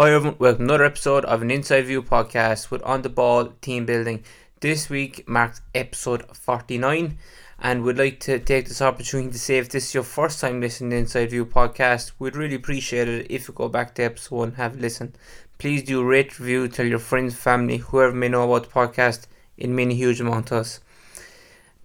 [0.00, 3.46] Hi everyone, welcome to another episode of an Inside View podcast with On the Ball
[3.60, 4.22] Team Building.
[4.60, 7.18] This week marks episode 49
[7.58, 10.60] and we'd like to take this opportunity to say if this is your first time
[10.60, 14.36] listening to Inside View podcast, we'd really appreciate it if you go back to episode
[14.36, 15.16] 1 and have a listen.
[15.58, 19.26] Please do rate, review, tell your friends, family, whoever may know about the podcast.
[19.56, 20.78] It means a huge amount to us.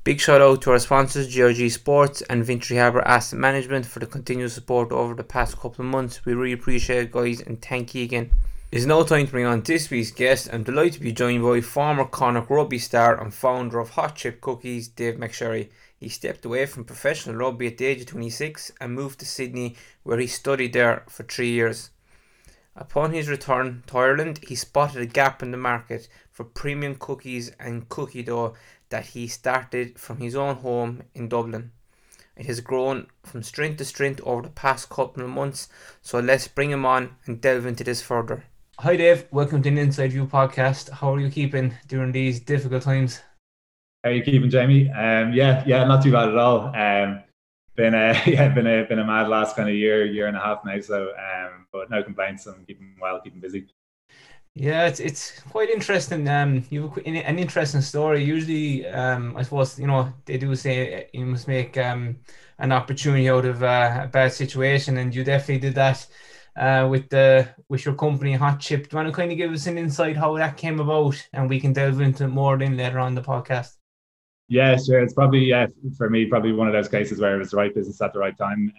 [0.04, 4.06] Big shout out to our sponsors, GRG Sports and Vintry Harbour Asset Management for the
[4.06, 6.26] continued support over the past couple of months.
[6.26, 8.32] We really appreciate it, guys, and thank you again.
[8.70, 10.50] It's now time to bring on this week's guest.
[10.52, 14.42] I'm delighted to be joined by former Connacht rugby star and founder of Hot Chip
[14.42, 15.70] Cookies, Dave McSharry.
[15.98, 19.78] He stepped away from professional rugby at the age of 26 and moved to Sydney,
[20.04, 21.92] where he studied there for three years.
[22.76, 27.52] Upon his return to Ireland, he spotted a gap in the market for premium cookies
[27.60, 28.56] and cookie dough
[28.94, 31.72] that he started from his own home in Dublin.
[32.38, 35.68] It has grown from strength to strength over the past couple of months,
[36.04, 38.44] so let's bring him on and delve into this further.
[38.78, 39.26] Hi, Dave.
[39.32, 40.92] Welcome to the Inside View podcast.
[40.92, 43.22] How are you keeping during these difficult times?
[44.04, 44.92] How are you keeping, Jamie?
[44.92, 46.68] Um, yeah, yeah, not too bad at all.
[46.76, 47.24] Um,
[47.76, 50.40] been a yeah, been a been a mad last kind of year, year and a
[50.40, 50.80] half now.
[50.82, 52.46] So, um, but no complaints.
[52.46, 53.66] I'm keeping well, keeping busy.
[54.56, 56.28] Yeah, it's it's quite interesting.
[56.30, 58.24] Um, you have an interesting story.
[58.24, 62.18] Usually, um, I suppose you know they do say you must make um
[62.60, 66.08] an opportunity out of uh, a bad situation, and you definitely did that.
[66.56, 69.52] Uh, with the with your company Hot Chip, do you want to kind of give
[69.52, 73.00] us an insight how that came about, and we can delve into more then later
[73.00, 73.78] on the podcast.
[74.50, 75.00] Yeah, sure.
[75.02, 77.74] It's probably yeah for me probably one of those cases where it was the right
[77.74, 78.72] business at the right time.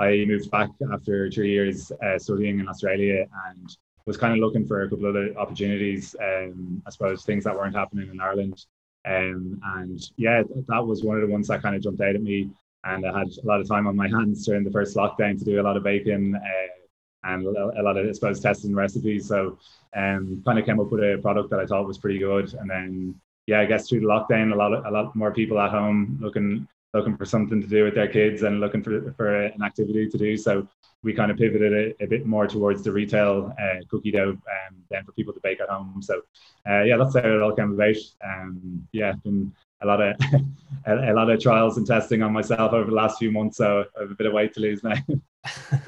[0.00, 3.76] Uh, I moved back after three years uh, studying in Australia and
[4.06, 6.14] was kind of looking for a couple of other opportunities.
[6.22, 8.64] Um, I suppose things that weren't happening in Ireland.
[9.04, 12.22] Um, and yeah, that was one of the ones that kind of jumped out at
[12.22, 12.50] me.
[12.84, 15.44] And I had a lot of time on my hands during the first lockdown to
[15.44, 19.26] do a lot of baking uh, and a lot of, I suppose, testing recipes.
[19.26, 19.58] So
[19.96, 22.54] um, kind of came up with a product that I thought was pretty good.
[22.54, 23.14] And then,
[23.48, 26.18] yeah, I guess through the lockdown, a lot of, a lot more people at home
[26.20, 30.08] looking looking for something to do with their kids and looking for, for an activity
[30.08, 30.36] to do.
[30.36, 30.66] So
[31.02, 34.76] we kind of pivoted a, a bit more towards the retail uh, cookie dough um,
[34.90, 36.00] than for people to bake at home.
[36.02, 36.22] So
[36.68, 37.96] uh, yeah, that's how it all came about.
[38.24, 39.52] Um, yeah, been
[39.82, 40.16] a lot of
[40.86, 43.58] a, a, lot of trials and testing on myself over the last few months.
[43.58, 44.94] So I have a bit of weight to lose now.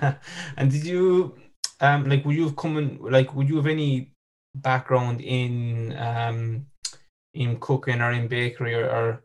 [0.57, 1.37] and did you
[1.81, 4.13] um like would you have come in like would you have any
[4.55, 6.67] background in um
[7.35, 9.25] in cooking or in bakery or, or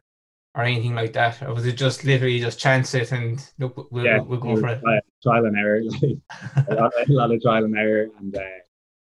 [0.55, 1.41] or anything like that?
[1.41, 4.67] Or was it just literally just chance it and look, we'll, yeah, we'll, go for
[4.67, 4.81] it?
[5.21, 6.17] Trial and error, like,
[6.67, 8.07] a, lot, a, lot, of trial and error.
[8.19, 8.41] And uh,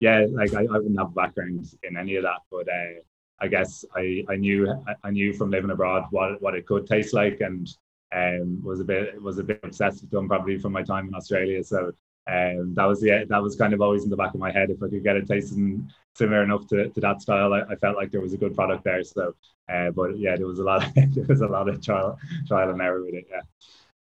[0.01, 3.01] yeah, like I, I wouldn't have a background in any of that, but uh,
[3.41, 4.73] I guess I, I knew
[5.03, 7.69] I knew from living abroad what what it could taste like, and
[8.15, 11.15] um, was a bit was a bit obsessed with them probably from my time in
[11.15, 11.63] Australia.
[11.63, 11.93] So
[12.29, 14.71] um, that was yeah, that was kind of always in the back of my head.
[14.71, 17.97] If I could get it tasting similar enough to, to that style, I, I felt
[17.97, 19.03] like there was a good product there.
[19.03, 19.35] So,
[19.73, 22.71] uh, but yeah, there was a lot of there was a lot of trial trial
[22.71, 23.27] and error with it.
[23.31, 23.41] Yeah.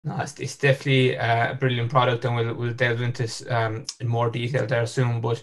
[0.04, 4.08] No, it's, it's definitely uh, a brilliant product, and we'll we'll delve into um, in
[4.08, 5.20] more detail there soon.
[5.20, 5.42] But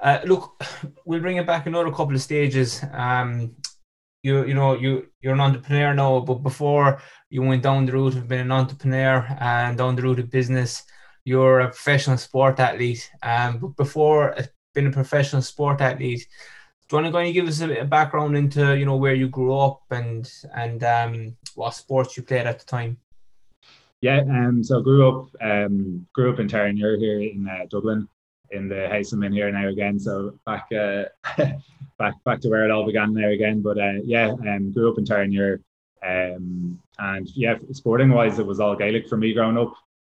[0.00, 0.62] uh, look,
[1.04, 2.82] we'll bring it back another couple of stages.
[2.92, 3.54] Um,
[4.22, 8.16] you you know you you're an entrepreneur now, but before you went down the route
[8.16, 10.84] of being an entrepreneur and down the route of business,
[11.24, 13.10] you're a professional sport athlete.
[13.22, 14.36] Um, but before
[14.74, 16.26] being a professional sport athlete,
[16.88, 19.14] do you want to go and give us a, a background into you know where
[19.14, 22.98] you grew up and and um, what sports you played at the time?
[24.02, 28.06] Yeah, um, so grew up um, grew up in Terenure here in uh, Dublin,
[28.50, 29.98] in the house I'm in here now again.
[29.98, 31.04] So back uh,
[31.98, 33.62] back back to where it all began there again.
[33.62, 35.60] But uh, yeah, um, grew up in Terenure,
[36.02, 39.74] um, and yeah, sporting wise, it was all Gaelic for me growing up.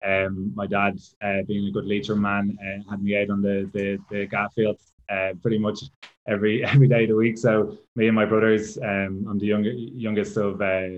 [0.07, 3.69] Um, my dad, uh, being a good Leitrim man, uh, had me out on the
[3.73, 4.79] the, the gat field
[5.09, 5.81] uh, pretty much
[6.29, 7.39] every every day of the week.
[7.39, 10.89] So me and my brothers, um, I'm the young, youngest of uh,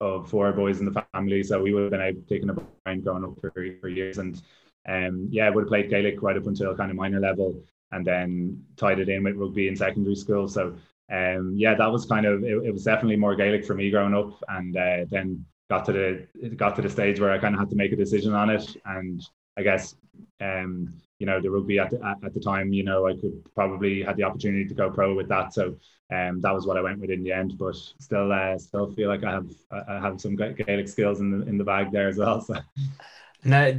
[0.00, 1.42] of four boys in the family.
[1.42, 4.40] So we would have been out taking a brain growing up for, for years, and
[4.88, 8.04] um, yeah, I would have played Gaelic right up until kind of minor level, and
[8.04, 10.48] then tied it in with rugby in secondary school.
[10.48, 10.76] So
[11.10, 14.14] um, yeah, that was kind of it, it was definitely more Gaelic for me growing
[14.14, 17.60] up, and uh, then got to the got to the stage where I kind of
[17.60, 19.22] had to make a decision on it, and
[19.56, 19.96] I guess
[20.40, 24.02] um, you know the rugby at the, at the time, you know, I could probably
[24.02, 25.64] had the opportunity to go pro with that, so
[26.16, 27.56] um, that was what I went with in the end.
[27.58, 31.46] But still, uh, still feel like I have I have some Gaelic skills in the
[31.46, 32.42] in the bag there as well.
[32.42, 32.56] So.
[33.44, 33.72] Now,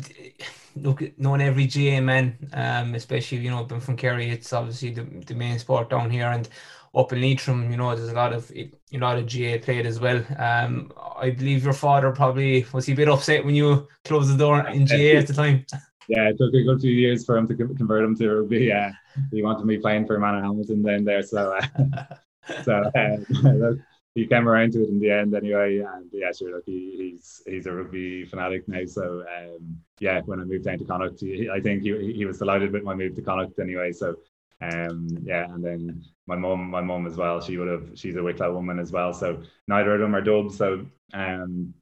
[0.75, 5.03] look, knowing every GAA man, um, especially you know, being from Kerry, it's obviously the,
[5.03, 6.49] the main sport down here, and
[6.95, 9.99] up in Leitrim, you know, there's a lot of a lot of GAA played as
[9.99, 10.23] well.
[10.37, 14.37] Um, I believe your father probably was he a bit upset when you closed the
[14.37, 15.65] door in GAA at the time.
[16.07, 18.71] yeah, it took a good few years for him to convert him to rugby.
[18.71, 18.91] Uh,
[19.31, 22.03] he wanted me playing for Manorhamilton down there, so uh,
[22.63, 23.73] so uh,
[24.13, 25.79] he came around to it in the end anyway.
[25.79, 28.85] And yeah, sure, look, he, he's he's a rugby fanatic now.
[28.85, 32.37] So um, yeah, when I moved down to Connacht, he, I think he he was
[32.37, 33.91] delighted with my move to Connacht anyway.
[33.93, 34.17] So
[34.63, 37.41] um, yeah, and then my mom, my mum as well.
[37.41, 37.89] She would have.
[37.95, 39.13] She's a Wicklow woman as well.
[39.13, 40.57] So neither of them are dubs.
[40.57, 41.73] So um,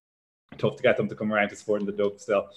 [0.57, 2.47] tough to get them to come around to sporting the dub still.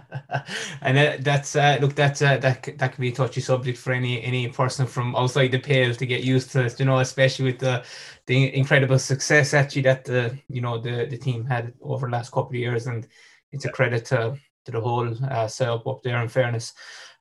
[0.82, 3.92] and uh, that's uh, look that's uh, that that can be a touchy subject for
[3.92, 7.58] any any person from outside the pale to get used to you know especially with
[7.58, 7.84] the
[8.26, 12.32] the incredible success actually that the you know the the team had over the last
[12.32, 13.06] couple of years and
[13.52, 16.72] it's a credit to to the whole uh, setup up there in fairness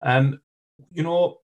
[0.04, 0.39] um
[0.92, 1.38] you know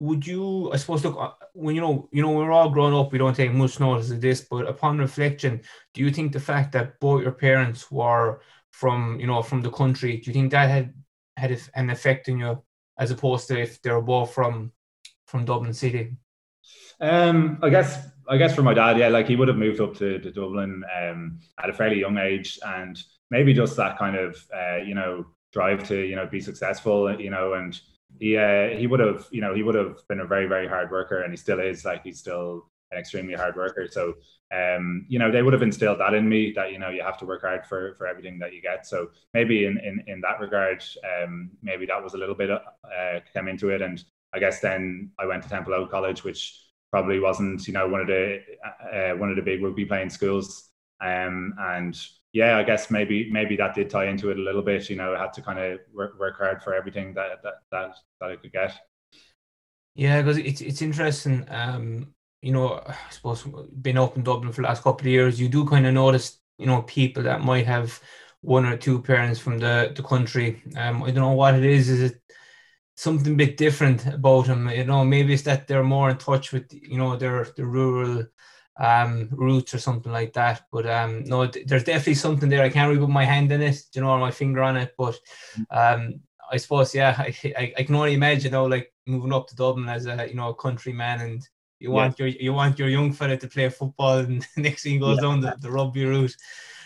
[0.00, 3.12] would you i suppose look uh, when you know you know we're all grown up
[3.12, 5.60] we don't take much notice of this but upon reflection
[5.94, 8.40] do you think the fact that both your parents were
[8.72, 10.94] from you know from the country do you think that had
[11.36, 12.62] had an effect on you
[12.98, 14.72] as opposed to if they were both from
[15.26, 16.16] from dublin city?
[17.00, 19.94] Um i guess i guess for my dad yeah like he would have moved up
[19.96, 24.36] to, to dublin um at a fairly young age and maybe just that kind of
[24.54, 27.80] uh, you know drive to you know be successful you know and
[28.18, 30.90] he uh, he would have you know he would have been a very very hard
[30.90, 33.88] worker and he still is like he's still an extremely hard worker.
[33.90, 34.14] So
[34.54, 37.18] um you know they would have instilled that in me that you know you have
[37.18, 38.86] to work hard for for everything that you get.
[38.86, 42.60] So maybe in in, in that regard um maybe that was a little bit uh,
[43.32, 43.82] came into it.
[43.82, 44.02] And
[44.34, 46.60] i guess then i went to temple Templeogue college which
[46.90, 48.40] probably wasn't you know one of the
[48.92, 50.70] uh, one of the big rugby playing schools.
[51.00, 51.96] Um and
[52.36, 54.90] yeah, I guess maybe maybe that did tie into it a little bit.
[54.90, 57.94] You know, I had to kind of work, work hard for everything that that that,
[58.20, 58.78] that I could get.
[59.94, 61.46] Yeah, because it's it's interesting.
[61.48, 62.12] Um,
[62.42, 63.42] you know, I suppose
[63.80, 66.38] being up in Dublin for the last couple of years, you do kind of notice,
[66.58, 67.98] you know, people that might have
[68.42, 70.62] one or two parents from the the country.
[70.76, 71.88] Um, I don't know what it is.
[71.88, 72.20] Is it
[72.96, 74.68] something a bit different about them?
[74.68, 78.26] You know, maybe it's that they're more in touch with you know their the rural
[78.78, 80.62] um, roots or something like that.
[80.70, 82.62] But um, no, there's definitely something there.
[82.62, 84.94] I can't really put my hand in it, you know, or my finger on it.
[84.98, 85.18] But
[85.70, 86.20] um,
[86.50, 89.56] I suppose, yeah, I, I, I, can only imagine, you know, like moving up to
[89.56, 92.26] Dublin as a, you know, a countryman and you want yeah.
[92.26, 95.22] your you want your young fella to play football and next thing goes yeah.
[95.22, 96.34] down the, the rugby route.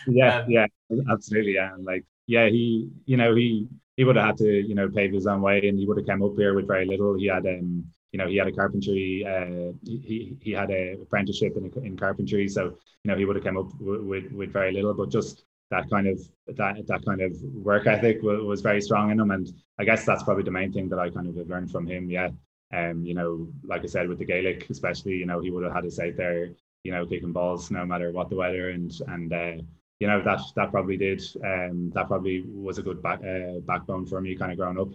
[0.07, 0.67] Yeah, um, yeah,
[1.09, 1.55] absolutely.
[1.55, 1.73] Yeah.
[1.73, 3.67] And like, yeah, he, you know, he,
[3.97, 6.07] he would have had to, you know, pave his own way and he would have
[6.07, 7.17] come up here with very little.
[7.17, 11.55] He had, um, you know, he had a carpentry, uh, he, he had a apprenticeship
[11.55, 12.47] in, in carpentry.
[12.47, 15.43] So, you know, he would have come up with, with, with very little, but just
[15.69, 16.19] that kind of,
[16.57, 19.31] that, that kind of work ethic was, was very strong in him.
[19.31, 21.87] And I guess that's probably the main thing that I kind of have learned from
[21.87, 22.09] him.
[22.09, 22.29] Yeah.
[22.73, 25.73] Um, you know, like I said, with the Gaelic, especially, you know, he would have
[25.73, 26.49] had us out there,
[26.83, 29.63] you know, kicking balls no matter what the weather and, and, uh,
[29.99, 34.03] you know that that probably did um that probably was a good back, uh, backbone
[34.03, 34.89] for me kind of growing up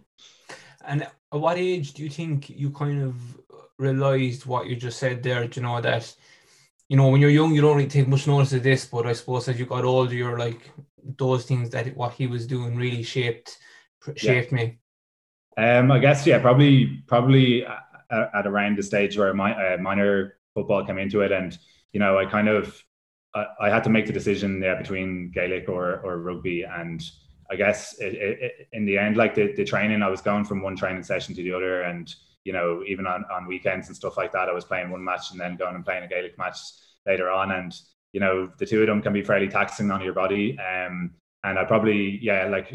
[0.86, 3.14] and at what age do you think you kind of
[3.78, 5.46] realized what you just said there?
[5.46, 6.14] Do you know that,
[6.88, 9.12] you know, when you're young, you don't really take much notice of this, but I
[9.12, 10.70] suppose as you got older, you're like
[11.18, 13.58] those things that what he was doing really shaped
[14.14, 14.56] shaped yeah.
[14.56, 14.78] me.
[15.58, 20.38] Um, I guess yeah, probably probably at, at around the stage where my uh, minor
[20.54, 21.56] football came into it, and
[21.92, 22.82] you know, I kind of
[23.34, 27.02] I, I had to make the decision yeah between Gaelic or or rugby, and
[27.50, 30.62] I guess it, it, in the end, like the, the training, I was going from
[30.62, 32.12] one training session to the other, and
[32.44, 35.30] you know, even on, on weekends and stuff like that, I was playing one match
[35.32, 36.58] and then going and playing a Gaelic match
[37.06, 37.74] later on, and
[38.12, 40.58] you know, the two of them can be fairly taxing on your body.
[40.58, 41.12] Um,
[41.44, 42.72] and I probably, yeah, like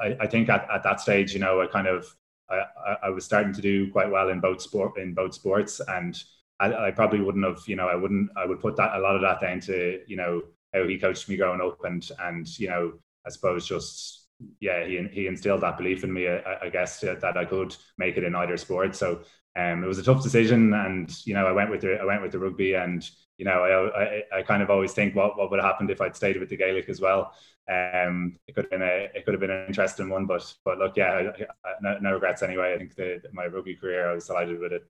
[0.00, 2.06] I, I think at, at that stage, you know, I kind of
[2.50, 6.22] I, I was starting to do quite well in both sport in both sports, and
[6.60, 9.16] I, I probably wouldn't have, you know, I wouldn't, I would put that a lot
[9.16, 12.68] of that down to, you know, how he coached me growing up, and and you
[12.68, 12.92] know,
[13.26, 14.26] I suppose just
[14.60, 16.28] yeah, he he instilled that belief in me.
[16.28, 18.94] I, I guess that I could make it in either sport.
[18.94, 19.22] So
[19.56, 22.22] um, it was a tough decision, and you know, I went with the I went
[22.22, 25.50] with the rugby, and you know, I I, I kind of always think what what
[25.50, 27.32] would have happened if I'd stayed with the Gaelic as well.
[27.68, 30.78] Um, it could have been a it could have been an interesting one, but but
[30.78, 32.74] look, yeah, I, I, no, no regrets anyway.
[32.74, 34.82] I think the, my rugby career, I was delighted with it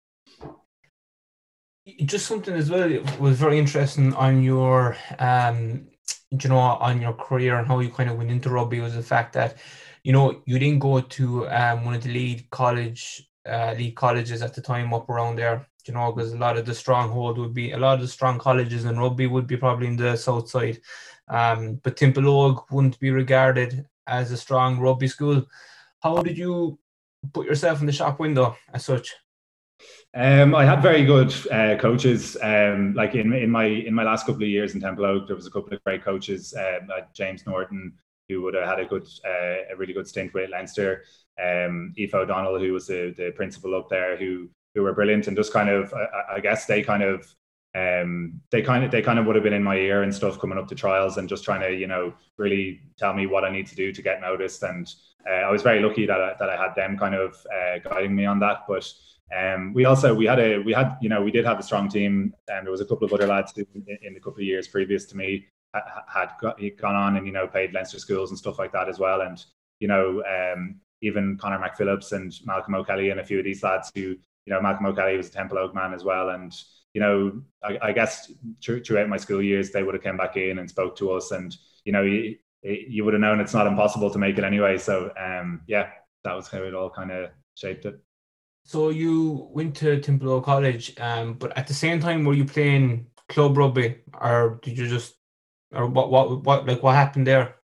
[2.04, 2.90] just something as well
[3.20, 5.86] was very interesting on your um
[6.30, 9.02] you know, on your career and how you kind of went into rugby was the
[9.02, 9.58] fact that,
[10.02, 14.42] you know, you didn't go to um, one of the lead college, uh, league colleges
[14.42, 17.54] at the time up around there, you know, because a lot of the stronghold would
[17.54, 20.48] be, a lot of the strong colleges in rugby would be probably in the south
[20.48, 20.80] side.
[21.28, 25.46] Um, but Templeogue wouldn't be regarded as a strong rugby school.
[26.00, 26.78] How did you
[27.32, 29.14] put yourself in the shop window as such?
[30.14, 32.36] Um, I had very good uh, coaches.
[32.42, 35.46] Um, like in in my in my last couple of years in Templeogue, there was
[35.46, 36.54] a couple of great coaches.
[36.58, 37.92] Um, James Norton,
[38.28, 41.04] who would have had a good, uh, a really good stint with Leinster.
[41.42, 45.36] um, Aoife O'Donnell, who was the, the principal up there, who who were brilliant and
[45.36, 47.26] just kind of I, I guess they kind of
[47.76, 50.40] um, they kind of they kind of would have been in my ear and stuff
[50.40, 53.52] coming up to trials and just trying to you know really tell me what I
[53.52, 54.62] need to do to get noticed.
[54.62, 54.88] And
[55.28, 58.14] uh, I was very lucky that I, that I had them kind of uh, guiding
[58.14, 58.64] me on that.
[58.66, 58.90] But
[59.36, 61.88] um, we also we had a we had you know we did have a strong
[61.90, 62.32] team.
[62.48, 63.66] And there was a couple of other lads in,
[64.02, 65.46] in the couple of years previous to me
[66.08, 69.20] had gone on and you know played Leinster schools and stuff like that as well.
[69.20, 69.44] And
[69.80, 73.90] you know um, even Connor McPhillips and Malcolm O'Kelly and a few of these lads
[73.94, 76.30] who you know Malcolm O'Kelly was a Templeogue man as well.
[76.30, 76.54] And
[76.96, 78.32] you know, I, I guess
[78.64, 81.54] throughout my school years, they would have come back in and spoke to us, and
[81.84, 84.78] you know, you, you would have known it's not impossible to make it anyway.
[84.78, 85.90] So, um, yeah,
[86.24, 88.00] that was how it all kind of shaped it.
[88.64, 93.08] So you went to Templeogue College, um, but at the same time, were you playing
[93.28, 95.16] club rugby, or did you just,
[95.72, 97.56] or what, what, what, like, what happened there?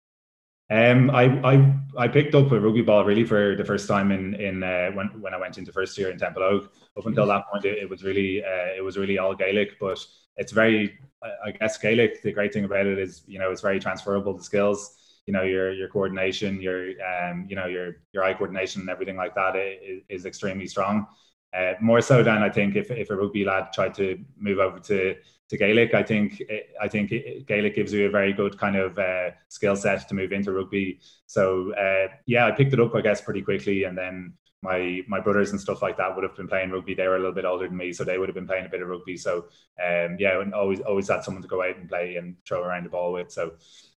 [0.69, 4.35] Um, I, I I picked up a rugby ball really for the first time in
[4.35, 6.67] in uh, when when I went into first year in Templeogue.
[6.97, 10.03] Up until that point, it, it was really uh, it was really all Gaelic, but
[10.37, 12.21] it's very I guess Gaelic.
[12.21, 14.35] The great thing about it is you know it's very transferable.
[14.35, 18.81] The skills, you know, your your coordination, your um, you know your your eye coordination
[18.81, 21.07] and everything like that is, is extremely strong.
[21.53, 24.79] Uh, more so than I think if, if a rugby lad tried to move over
[24.79, 25.15] to
[25.49, 25.93] to Gaelic.
[25.93, 26.41] I think
[26.81, 27.11] I think
[27.45, 30.99] Gaelic gives you a very good kind of uh, skill set to move into rugby.
[31.27, 35.19] So uh, yeah, I picked it up I guess pretty quickly, and then my my
[35.19, 36.93] brothers and stuff like that would have been playing rugby.
[36.93, 38.69] They were a little bit older than me, so they would have been playing a
[38.69, 39.17] bit of rugby.
[39.17, 39.45] So
[39.83, 42.85] um, yeah, and always always had someone to go out and play and throw around
[42.85, 43.31] the ball with.
[43.31, 43.53] So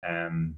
[0.08, 0.56] um,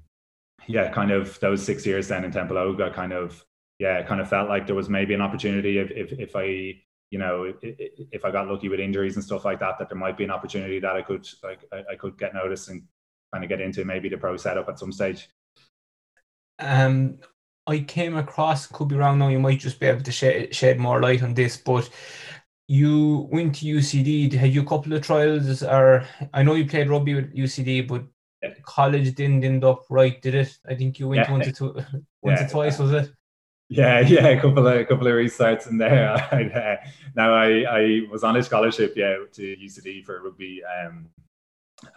[0.66, 3.44] yeah, kind of those six years then in Templeogue, I kind of
[3.78, 7.18] yeah, kind of felt like there was maybe an opportunity if if, if I you
[7.18, 10.24] know, if I got lucky with injuries and stuff like that, that there might be
[10.24, 12.82] an opportunity that I could like I, could get noticed and
[13.32, 15.28] kind of get into maybe the pro setup at some stage.
[16.58, 17.18] Um,
[17.66, 19.28] I came across could be wrong now.
[19.28, 21.88] You might just be able to shed shed more light on this, but
[22.68, 24.32] you went to UCD.
[24.32, 28.04] Had you a couple of trials, or I know you played rugby with UCD, but
[28.42, 28.50] yeah.
[28.64, 30.56] college didn't end up right, did it?
[30.68, 31.32] I think you went yeah.
[31.32, 31.74] once or two,
[32.22, 32.46] once yeah.
[32.46, 33.10] or twice, was it?
[33.68, 36.14] Yeah, yeah, a couple of a couple of restarts in there.
[36.32, 41.08] uh, now I I was on a scholarship, yeah, to UCD for rugby, um,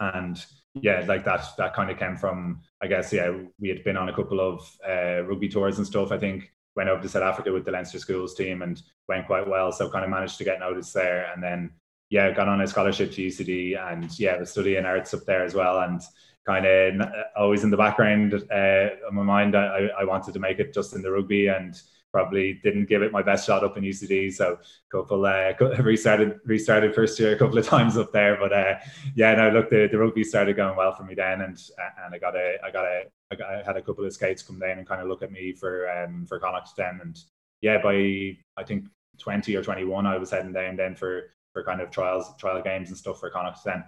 [0.00, 3.96] and yeah, like that that kind of came from I guess yeah we had been
[3.96, 6.12] on a couple of uh, rugby tours and stuff.
[6.12, 9.48] I think went over to South Africa with the Leinster schools team and went quite
[9.48, 11.72] well, so kind of managed to get noticed there, and then
[12.10, 15.54] yeah, got on a scholarship to UCD and yeah, was studying arts up there as
[15.54, 16.00] well, and
[16.46, 19.56] kind of always in the background uh, of my mind.
[19.56, 21.80] I, I wanted to make it just in the rugby and
[22.12, 24.32] probably didn't give it my best shot up in UCD.
[24.32, 24.58] So
[24.90, 25.52] couple uh,
[25.82, 28.36] restarted restarted first year a couple of times up there.
[28.36, 28.74] But uh,
[29.14, 31.58] yeah, no, look, the, the rugby started going well for me then, and
[32.04, 34.42] and I got a I got a I, got, I had a couple of skates
[34.42, 37.18] come down and kind of look at me for um for Connacht then, and
[37.60, 38.84] yeah, by I think
[39.18, 42.62] twenty or twenty one, I was heading down then for for kind of trials trial
[42.62, 43.84] games and stuff for Connacht then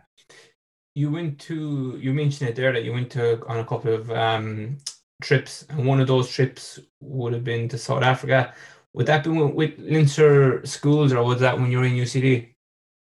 [0.94, 4.10] you went to you mentioned it there that you went to on a couple of
[4.10, 4.76] um,
[5.22, 8.52] trips, and one of those trips would have been to South Africa.
[8.94, 12.54] Would that be with Leinster schools, or was that when you were in UCD?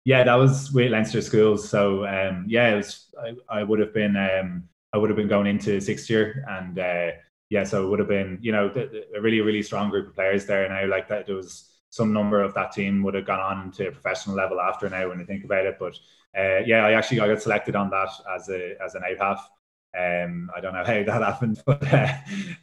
[0.04, 1.69] Yeah, that was with Leinster schools.
[1.69, 3.09] So um, yeah, was.
[3.21, 4.16] I, I would have been.
[4.16, 7.11] Um, I would have been going into sixth year, and uh,
[7.50, 8.38] yeah, so it would have been.
[8.40, 8.73] You know,
[9.14, 10.87] a really, really strong group of players there now.
[10.87, 13.92] Like that, there was some number of that team would have gone on to a
[13.92, 15.76] professional level after now when you think about it.
[15.78, 15.95] But
[16.37, 19.50] uh, yeah, I actually I got selected on that as a as an out half.
[19.99, 22.09] Um, I don't know how that happened, but uh,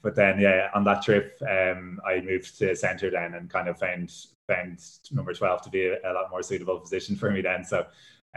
[0.02, 3.78] but then yeah, on that trip, um, I moved to centre then and kind of
[3.78, 4.12] found
[4.48, 4.80] found
[5.12, 7.64] number twelve to be a, a lot more suitable position for me then.
[7.64, 7.86] So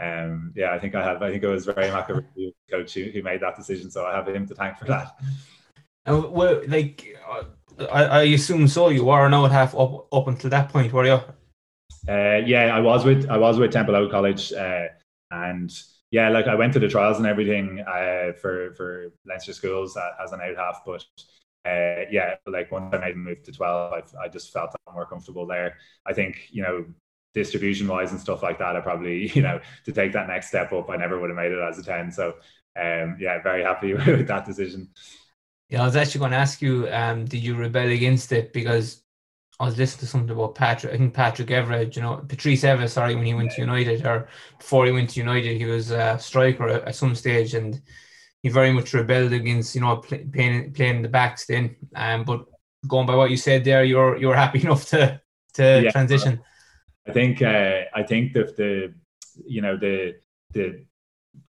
[0.01, 1.21] um, yeah, I think I have.
[1.21, 4.27] I think it was very McAree coach who, who made that decision, so I have
[4.27, 5.19] him to thank for that.
[6.05, 7.15] And well, like
[7.91, 8.89] I, I assume so.
[8.89, 11.19] You were now out half up up until that point, were you?
[12.07, 14.51] Uh, yeah, I was with I was with Templeogue College.
[14.53, 14.87] Uh,
[15.33, 15.71] and
[16.13, 20.31] yeah, like I went to the trials and everything uh, for for Leinster schools as
[20.31, 21.03] an out half, but
[21.65, 25.07] uh, yeah, like once I made the move to twelve, I, I just felt more
[25.07, 25.77] comfortable there.
[26.05, 26.85] I think you know
[27.33, 30.71] distribution wise and stuff like that, I probably you know to take that next step
[30.71, 32.11] up, I never would have made it as a ten.
[32.11, 32.35] So
[32.79, 34.89] um, yeah, very happy with that decision.
[35.69, 39.02] Yeah, I was actually going to ask you, um, did you rebel against it because
[39.59, 40.93] I was listening to something about Patrick.
[40.93, 42.89] I think Patrick Everett, you know, Patrice Evra.
[42.89, 46.17] Sorry, when he went to United, or before he went to United, he was a
[46.19, 47.79] striker at, at some stage, and
[48.41, 51.75] he very much rebelled against, you know, play, playing playing the backs then.
[51.95, 52.45] Um, but
[52.87, 55.21] going by what you said there, you're you're happy enough to
[55.53, 56.41] to yeah, transition.
[57.07, 58.93] I think uh, I think the the
[59.45, 60.15] you know the
[60.51, 60.85] the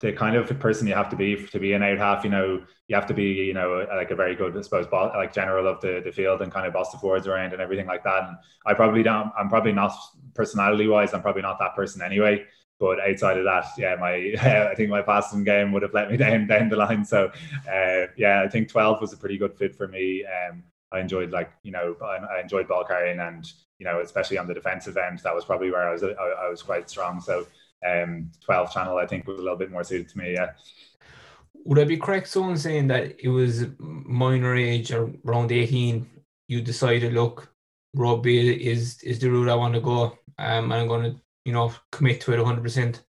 [0.00, 2.24] the kind of person you have to be to be an out half.
[2.24, 5.32] You know, you have to be, you know, like a very good, I suppose, like
[5.32, 8.04] general of the, the field and kind of boss the forwards around and everything like
[8.04, 8.24] that.
[8.24, 8.36] And
[8.66, 9.30] I probably don't.
[9.38, 9.92] I'm probably not
[10.34, 11.14] personality wise.
[11.14, 12.44] I'm probably not that person anyway.
[12.80, 14.34] But outside of that, yeah, my
[14.70, 17.04] I think my passing game would have let me down down the line.
[17.04, 17.30] So,
[17.70, 20.24] uh, yeah, I think 12 was a pretty good fit for me.
[20.24, 24.38] Um, I enjoyed like you know I, I enjoyed ball carrying and you know especially
[24.38, 27.20] on the defensive end that was probably where I was I, I was quite strong.
[27.20, 27.46] So
[27.84, 30.32] um, 12 channel, I think, was a little bit more suited to me.
[30.32, 30.52] Yeah.
[31.64, 36.06] Would I be correct so saying that it was minor age or around 18,
[36.48, 37.50] you decided, look,
[37.94, 41.52] rugby is is the route I want to go, um, and I'm going to, you
[41.52, 43.00] know, commit to it 100%?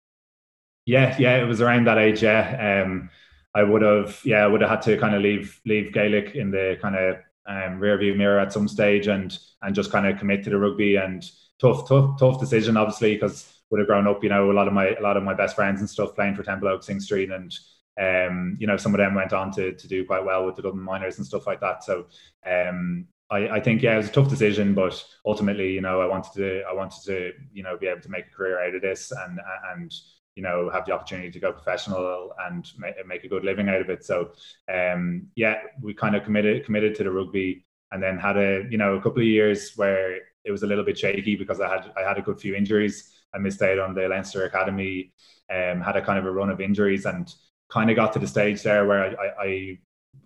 [0.86, 2.22] Yeah, yeah, it was around that age.
[2.22, 3.10] Yeah, um,
[3.54, 6.50] I would have, yeah, I would have had to kind of leave leave Gaelic in
[6.50, 7.16] the kind of
[7.46, 10.58] um, rear view mirror at some stage and and just kind of commit to the
[10.58, 11.24] rugby and
[11.60, 14.72] tough, tough, tough decision, obviously, because would have grown up, you know, a lot of
[14.72, 17.30] my a lot of my best friends and stuff playing for Temple Oaks, Synge Street,
[17.32, 17.52] and
[18.00, 20.62] um, you know, some of them went on to to do quite well with the
[20.62, 21.82] Dublin Minors and stuff like that.
[21.82, 22.06] So
[22.46, 26.06] um, I, I think yeah, it was a tough decision, but ultimately, you know, I
[26.06, 28.82] wanted to I wanted to you know be able to make a career out of
[28.82, 29.40] this and
[29.72, 29.92] and
[30.36, 33.80] you know have the opportunity to go professional and make, make a good living out
[33.80, 34.04] of it.
[34.04, 34.30] So
[34.72, 38.78] um, yeah, we kind of committed committed to the rugby and then had a you
[38.78, 41.92] know a couple of years where it was a little bit shaky because I had
[41.96, 43.13] I had a good few injuries.
[43.34, 45.12] I missed out on the Leinster Academy,
[45.50, 47.32] um, had a kind of a run of injuries, and
[47.70, 49.78] kind of got to the stage there where I, I, I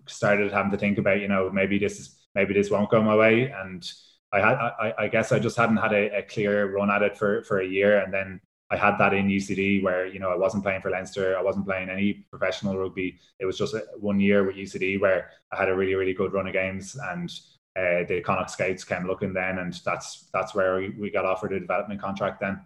[0.07, 3.15] started having to think about, you know, maybe this is maybe this won't go my
[3.15, 3.89] way, and
[4.31, 7.17] I had I, I guess I just hadn't had a, a clear run at it
[7.17, 8.39] for for a year, and then
[8.71, 11.65] I had that in UCD where you know I wasn't playing for Leinster, I wasn't
[11.65, 13.17] playing any professional rugby.
[13.39, 16.47] It was just one year with UCD where I had a really really good run
[16.47, 17.29] of games, and
[17.75, 21.53] uh, the Connacht Scouts came looking then, and that's that's where we, we got offered
[21.53, 22.61] a development contract then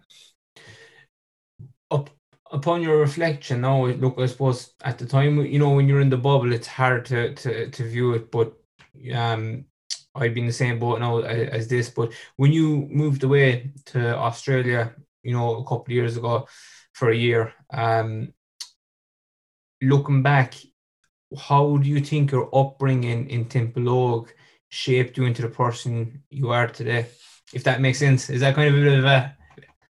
[1.94, 2.10] up
[2.52, 6.10] upon your reflection now look i suppose at the time you know when you're in
[6.10, 8.52] the bubble it's hard to to, to view it but
[9.14, 9.64] um
[10.14, 14.94] i've been the same boat now as this but when you moved away to australia
[15.22, 16.46] you know a couple of years ago
[16.92, 18.32] for a year um
[19.82, 20.54] looking back
[21.48, 24.28] how do you think your upbringing in Templeogue
[24.68, 27.06] shaped you into the person you are today
[27.52, 28.30] if that makes sense?
[28.30, 29.36] Is that kind of a bit of a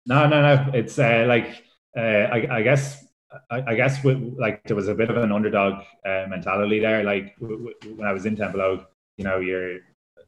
[0.06, 1.61] no no no it's uh, like
[1.96, 3.04] uh, I, I, guess
[3.50, 7.04] I, I, guess with, like there was a bit of an underdog uh, mentality there.
[7.04, 8.84] Like w- w- when I was in Templeogue,
[9.16, 9.80] you know, you're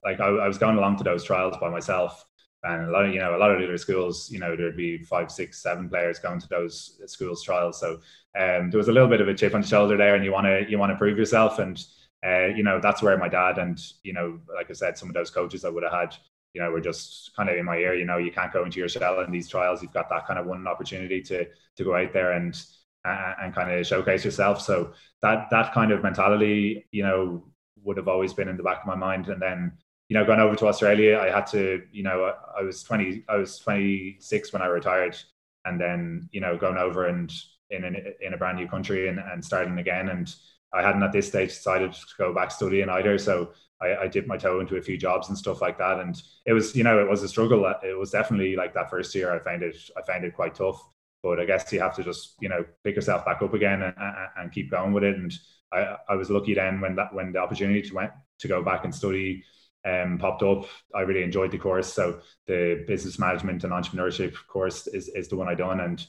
[0.04, 2.24] like I, I, was going along to those trials by myself,
[2.62, 4.98] and a lot of you know a lot of other schools, you know, there'd be
[4.98, 7.80] five, six, seven players going to those schools trials.
[7.80, 8.00] So
[8.38, 10.32] um, there was a little bit of a chip on the shoulder there, and you
[10.32, 11.82] want to you want to prove yourself, and
[12.26, 15.14] uh, you know that's where my dad and you know, like I said, some of
[15.14, 16.16] those coaches I would have had
[16.54, 18.78] you know, we're just kind of in my ear, you know, you can't go into
[18.78, 19.82] your shell in these trials.
[19.82, 22.56] You've got that kind of one opportunity to to go out there and
[23.04, 24.60] uh, and kind of showcase yourself.
[24.60, 27.44] So that that kind of mentality, you know,
[27.82, 29.28] would have always been in the back of my mind.
[29.28, 29.72] And then,
[30.08, 33.24] you know, going over to Australia, I had to, you know, I, I was 20,
[33.28, 35.16] I was 26 when I retired,
[35.64, 37.32] and then, you know, going over and
[37.70, 40.08] in an, in a brand new country and, and starting again.
[40.08, 40.34] And
[40.74, 43.16] I hadn't at this stage decided to go back studying either.
[43.18, 46.00] So I, I dipped my toe into a few jobs and stuff like that.
[46.00, 47.72] And it was, you know, it was a struggle.
[47.82, 49.32] It was definitely like that first year.
[49.32, 50.80] I found it, I found it quite tough.
[51.22, 53.94] But I guess you have to just, you know, pick yourself back up again and,
[54.36, 55.16] and keep going with it.
[55.16, 55.32] And
[55.72, 58.10] I, I was lucky then when that when the opportunity to went
[58.40, 59.42] to go back and study
[59.84, 60.66] um, popped up.
[60.94, 61.92] I really enjoyed the course.
[61.92, 66.00] So the business management and entrepreneurship course is, is the one I done, and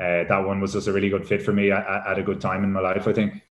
[0.00, 2.40] uh, that one was just a really good fit for me at, at, a good
[2.40, 3.06] time in my life.
[3.06, 3.42] I think.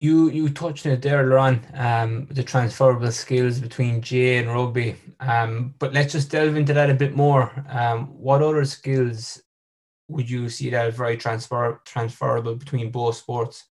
[0.00, 4.96] You you touched on it earlier on, um, the transferable skills between GAA and rugby.
[5.20, 7.52] Um, but let's just delve into that a bit more.
[7.68, 9.42] Um, what other skills
[10.08, 13.66] would you see that very transfer transferable between both sports?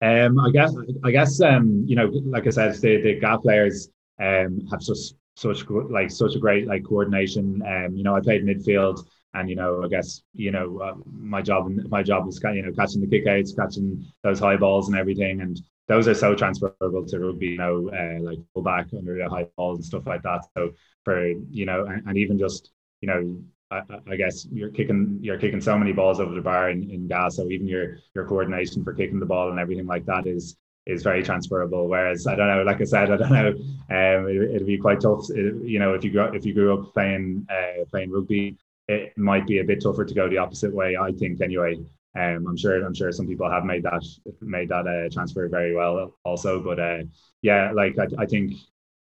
[0.00, 3.88] Um, I guess I guess um, you know, like I said, the the GAA players
[4.20, 7.62] um have such such like such a great like coordination.
[7.66, 11.42] Um, you know, I played midfield and you know, I guess you know uh, my
[11.42, 15.40] job my job was you know catching the kickouts, catching those high balls and everything,
[15.40, 17.48] and those are so transferable to rugby.
[17.48, 20.46] You know, uh, like pull back under the high balls and stuff like that.
[20.56, 20.72] So
[21.04, 23.42] for you know, and, and even just you know.
[23.70, 27.08] I, I, guess you're kicking you're kicking so many balls over the bar in, in
[27.08, 30.58] gas, so even your your coordination for kicking the ball and everything like that is
[30.86, 31.88] is very transferable.
[31.88, 35.00] Whereas I don't know, like I said, I don't know, um, it, would be quite
[35.00, 35.26] tough.
[35.30, 38.58] you know, if you grew if you grew up playing uh, playing rugby,
[38.92, 40.96] it might be a bit tougher to go the opposite way.
[40.96, 41.78] I think anyway.
[42.14, 44.04] Um, I'm sure I'm sure some people have made that
[44.42, 46.62] made that uh, transfer very well also.
[46.62, 47.04] But uh,
[47.40, 48.52] yeah, like I, I think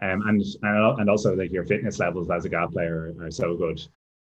[0.01, 0.43] um, and
[0.99, 3.81] and also like your fitness levels as a GAA player are so good.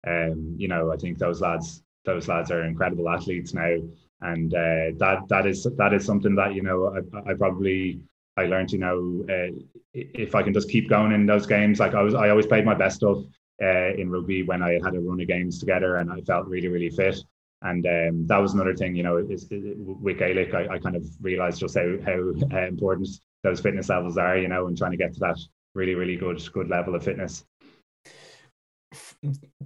[0.08, 3.78] Um, you know, I think those lads those lads are incredible athletes now,
[4.22, 8.02] and uh, that that is that is something that you know I, I probably
[8.36, 9.52] I learned you know uh,
[9.94, 12.66] if I can just keep going in those games like I was I always played
[12.66, 13.20] my best stuff
[13.62, 16.68] uh, in rugby when I had a run of games together and I felt really
[16.68, 17.18] really fit
[17.62, 20.96] and um, that was another thing you know is, is, with Gaelic I, I, kind
[20.96, 23.10] of realized just how how important
[23.44, 25.38] those fitness levels are you know and trying to get to that
[25.76, 27.46] really really good good level of fitness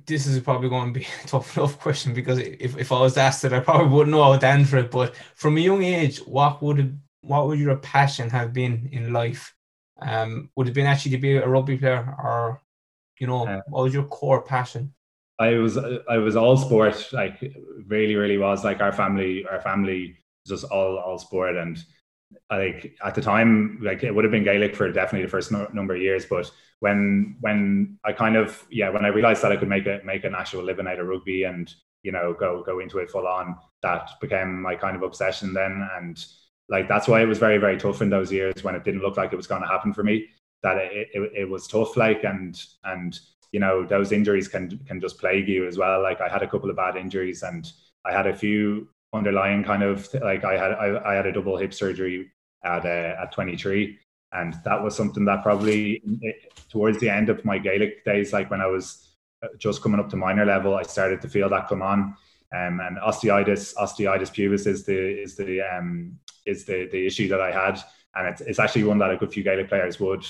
[0.05, 3.17] this is probably going to be a tough enough question because if, if I was
[3.17, 4.91] asked it, I probably wouldn't know how to answer it.
[4.91, 9.53] But from a young age, what would what would your passion have been in life?
[9.99, 12.61] Um, would it been actually to be a rugby player, or
[13.19, 14.93] you know, uh, what was your core passion?
[15.39, 17.53] I was I was all sport, like
[17.87, 18.63] really, really was.
[18.63, 21.77] Like our family, our family was just all all sport, and
[22.49, 25.67] like at the time, like it would have been Gaelic for definitely the first no,
[25.73, 26.25] number of years.
[26.25, 26.49] But
[26.79, 30.23] when when I kind of yeah, when I realized that I could make a make
[30.23, 31.73] an actual living out of rugby and
[32.03, 35.87] you know go go into it full on, that became my kind of obsession then.
[35.97, 36.23] And
[36.69, 39.17] like that's why it was very very tough in those years when it didn't look
[39.17, 40.27] like it was going to happen for me.
[40.65, 43.19] That it, it, it was tough, like and and
[43.51, 46.01] you know those injuries can can just plague you as well.
[46.01, 47.71] Like I had a couple of bad injuries and
[48.03, 51.55] I had a few underlying kind of like I had I, I had a double
[51.57, 52.31] hip surgery
[52.63, 53.97] at uh, at 23
[54.33, 56.01] and that was something that probably
[56.69, 60.09] towards the end of my Gaelic days like when I was uh, just coming up
[60.09, 62.15] to minor level I started to feel that come on.
[62.53, 67.41] Um, and osteitis osteitis pubis is the is the um, is the the issue that
[67.41, 67.79] I had
[68.15, 70.25] and it's, it's actually one that a good few Gaelic players would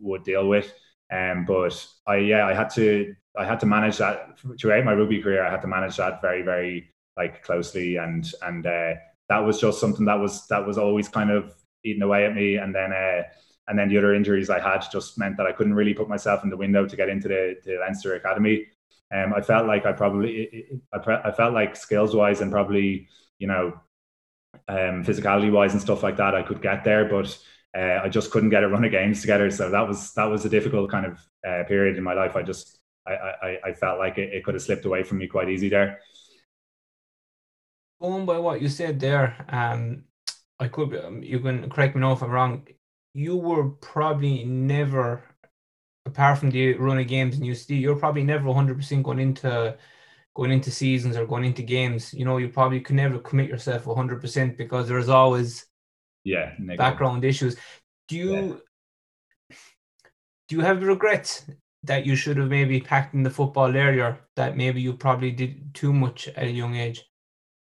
[0.00, 0.72] would deal with.
[1.12, 4.38] Um, but I yeah I had to I had to manage that.
[4.60, 7.96] Throughout my rugby career I had to manage that very very like closely.
[7.96, 8.94] And and uh,
[9.28, 12.56] that was just something that was that was always kind of eating away at me.
[12.56, 13.22] And then uh,
[13.68, 16.42] and then the other injuries I had just meant that I couldn't really put myself
[16.44, 18.66] in the window to get into the, the Leinster Academy.
[19.12, 23.46] Um, I felt like I probably I, I felt like skills wise and probably you
[23.46, 23.80] know
[24.70, 27.36] um, physicality wise and stuff like that I could get there, but
[27.76, 29.50] uh, I just couldn't get a run of games together.
[29.50, 32.36] So that was that was a difficult kind of uh, period in my life.
[32.36, 35.26] I just I, I, I felt like it, it could have slipped away from me
[35.26, 35.98] quite easy there
[38.00, 40.04] going by what you said there, um,
[40.58, 42.66] I could um, you can correct me now if I'm wrong.
[43.14, 45.24] You were probably never,
[46.06, 49.76] apart from the run of games in UCD, you're probably never 100% going into
[50.34, 52.14] going into seasons or going into games.
[52.14, 55.66] You know, you probably can never commit yourself 100% because there's always
[56.24, 57.56] yeah background issues.
[58.08, 58.60] Do you
[59.50, 59.56] yeah.
[60.48, 61.46] do you have regrets
[61.84, 64.18] that you should have maybe packed in the football earlier?
[64.36, 67.04] That maybe you probably did too much at a young age.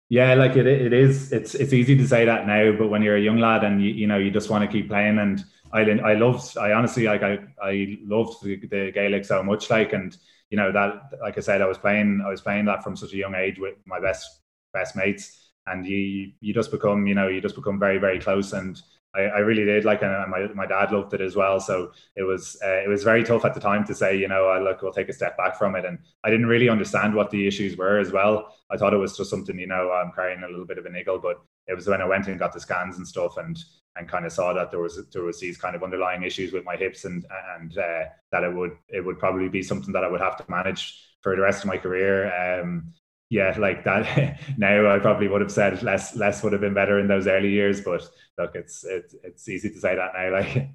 [0.10, 1.32] Yeah, like it, it is.
[1.32, 3.90] It's it's easy to say that now, but when you're a young lad and you,
[3.90, 7.24] you know you just want to keep playing, and I I loved I honestly like
[7.24, 10.16] I I loved the, the Gaelic so much, like and
[10.54, 13.12] you know that like I said I was playing I was playing that from such
[13.14, 17.28] a young age with my best best mates, and you you just become you know
[17.28, 18.80] you just become very very close, and
[19.16, 21.60] I, I really did like, and my, my dad loved it as well.
[21.60, 24.48] So it was uh, it was very tough at the time to say, you know,
[24.48, 27.30] I look, we'll take a step back from it, and I didn't really understand what
[27.30, 28.56] the issues were as well.
[28.72, 30.90] I thought it was just something, you know, I'm carrying a little bit of a
[30.90, 33.58] niggle, but it was when I went and got the scans and stuff, and
[33.96, 36.66] and kind of saw that there was there was these kind of underlying issues with
[36.66, 37.26] my hips, and
[37.58, 40.46] and uh, that it would it would probably be something that I would have to
[40.50, 42.62] manage for the rest of my career.
[42.62, 42.94] Um,
[43.34, 44.40] yeah, like that.
[44.58, 46.16] now I probably would have said less.
[46.16, 49.72] Less would have been better in those early years, but look, it's it's it's easy
[49.72, 50.30] to say that now.
[50.40, 50.70] Like,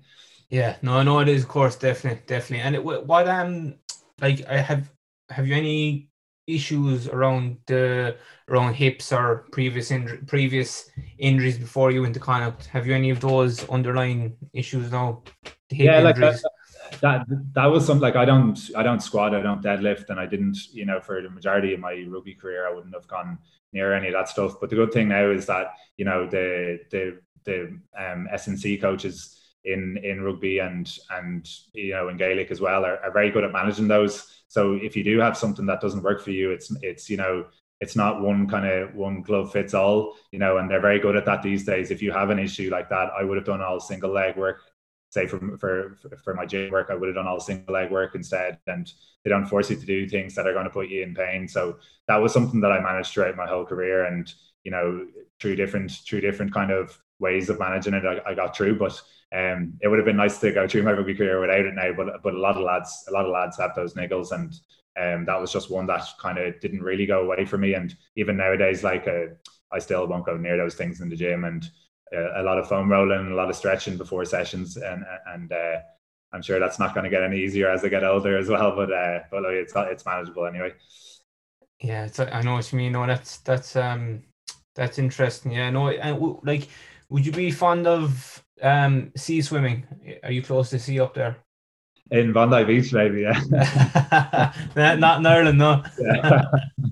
[0.51, 2.65] yeah, no, no, it is, of course, definitely, definitely.
[2.65, 3.77] And it, what um,
[4.21, 4.91] like, I have
[5.31, 6.09] have you any
[6.49, 8.17] issues around the
[8.49, 12.67] around hips or previous injury, previous injuries before you went to Connacht?
[12.67, 15.23] Have you any of those underlying issues now?
[15.71, 16.17] yeah, like
[17.01, 20.27] that, that was something like I don't I don't squat, I don't deadlift, and I
[20.27, 23.39] didn't you know for the majority of my rugby career I wouldn't have gone
[23.73, 24.55] near any of that stuff.
[24.61, 29.39] But the good thing now is that you know the the the um, S&C coaches
[29.65, 33.45] in in rugby and and you know in Gaelic as well are, are very good
[33.45, 34.43] at managing those.
[34.49, 37.47] So if you do have something that doesn't work for you, it's it's you know
[37.81, 41.15] it's not one kind of one glove fits all, you know, and they're very good
[41.15, 41.93] at that these days.
[41.93, 44.63] If you have an issue like that, I would have done all single leg work
[45.11, 47.91] say for for for my gym work, I would have done all the single leg
[47.91, 48.91] work instead, and
[49.25, 51.49] they don't force you to do things that are going to put you in pain.
[51.49, 54.33] So that was something that I managed throughout my whole career, and
[54.65, 55.07] you know,
[55.41, 58.79] through different through different kind of ways of managing it, I, I got through.
[58.79, 59.01] But
[59.35, 61.93] um, it would have been nice to go through my rugby career without it now.
[61.97, 64.53] But but a lot of lads, a lot of lads have those niggles, and
[65.01, 67.75] um, that was just one that kind of didn't really go away for me.
[67.75, 69.35] And even nowadays, like uh,
[69.73, 71.69] I still won't go near those things in the gym and
[72.13, 75.77] a lot of foam rolling, a lot of stretching before sessions, and and uh,
[76.33, 78.75] I'm sure that's not going to get any easier as I get older as well.
[78.75, 80.73] But uh, but like, it's it's manageable anyway.
[81.81, 82.93] Yeah, it's, I know what you mean.
[82.93, 84.23] No, that's that's um
[84.75, 85.53] that's interesting.
[85.53, 86.69] Yeah, no, and like,
[87.09, 89.87] would you be fond of um sea swimming?
[90.23, 91.37] Are you close to sea up there?
[92.11, 94.53] In Bondi Beach, maybe, yeah.
[94.97, 95.83] not in Ireland, no.
[96.01, 96.43] yeah.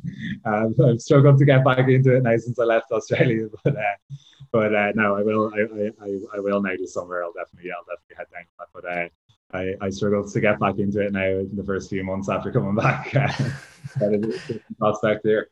[0.44, 4.14] um, I've struggled to get back into it now since I left Australia, but uh,
[4.52, 5.52] but uh, no, I will.
[5.54, 7.22] I, I, I will now this summer.
[7.22, 8.66] I'll definitely, I'll definitely head down.
[8.72, 9.09] But uh,
[9.56, 12.50] I, I struggled to get back into it now in the first few months after
[12.50, 13.12] coming back.
[14.78, 15.48] prospect there.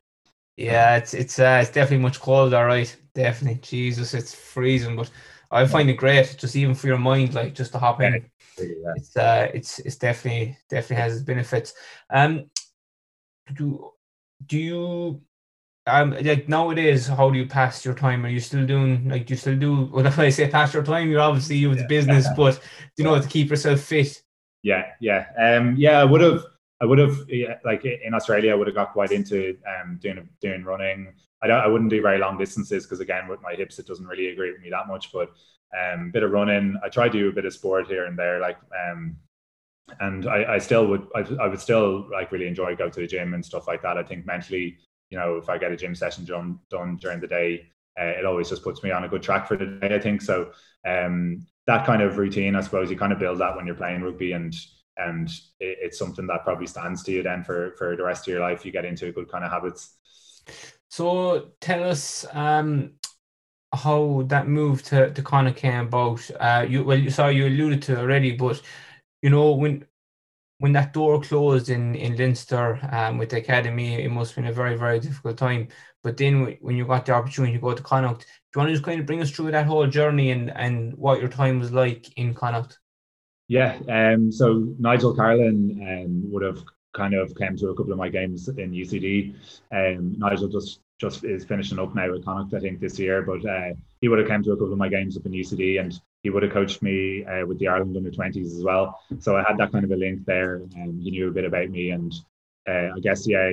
[0.56, 2.94] Yeah, it's it's uh, it's definitely much colder, right?
[3.14, 5.10] Definitely, Jesus, it's freezing, but
[5.50, 8.30] I find it great just even for your mind, like just to hop in.
[8.58, 8.92] Yeah.
[8.94, 11.74] It's uh, it's it's definitely definitely has its benefits.
[12.10, 12.50] Um,
[13.54, 13.90] do
[14.46, 15.22] do you
[15.86, 18.24] um like nowadays how do you pass your time?
[18.24, 21.10] Are you still doing like you still do well if i say pass your time
[21.10, 21.86] you're obviously you with yeah.
[21.86, 24.22] business but do you know to keep yourself fit?
[24.62, 25.26] Yeah yeah.
[25.38, 26.42] Um yeah i would have
[26.80, 30.28] i would have yeah, like in australia i would have got quite into um doing
[30.40, 31.12] doing running.
[31.42, 34.06] I don't i wouldn't do very long distances because again with my hips it doesn't
[34.06, 35.32] really agree with me that much but
[35.78, 36.78] um bit of running.
[36.82, 38.56] I try to do a bit of sport here and there like
[38.88, 39.16] um
[40.00, 43.06] and I, I still would I, I would still like really enjoy go to the
[43.06, 43.98] gym and stuff like that.
[43.98, 44.78] I think mentally
[45.14, 47.68] you know, if I get a gym session done, done during the day,
[48.00, 50.20] uh, it always just puts me on a good track for the day, I think.
[50.20, 50.50] So
[50.84, 54.02] um, that kind of routine, I suppose you kind of build that when you're playing
[54.02, 54.52] rugby and
[54.96, 55.28] and
[55.60, 58.40] it, it's something that probably stands to you then for, for the rest of your
[58.40, 58.64] life.
[58.64, 59.96] You get into good kind of habits.
[60.90, 62.94] So tell us um,
[63.72, 66.28] how that move to, to Connacht came about.
[66.40, 68.60] Uh, you well, saw you alluded to already, but
[69.22, 69.84] you know when
[70.58, 74.50] when that door closed in in Leinster um, with the academy, it must have been
[74.50, 75.68] a very very difficult time.
[76.02, 78.74] But then when you got the opportunity to go to Connacht, do you want to
[78.74, 81.72] just kind of bring us through that whole journey and and what your time was
[81.72, 82.78] like in Connacht?
[83.48, 86.64] Yeah, um, so Nigel Carolan um, would have
[86.94, 89.34] kind of came to a couple of my games in UCD.
[89.72, 93.22] Um, Nigel just just is finishing up now with Connacht, I think, this year.
[93.22, 95.80] But uh, he would have come to a couple of my games up in UCD,
[95.80, 99.00] and he would have coached me uh, with the Ireland under twenties as well.
[99.20, 101.70] So I had that kind of a link there, and he knew a bit about
[101.70, 101.90] me.
[101.90, 102.14] And
[102.68, 103.52] uh, I guess yeah,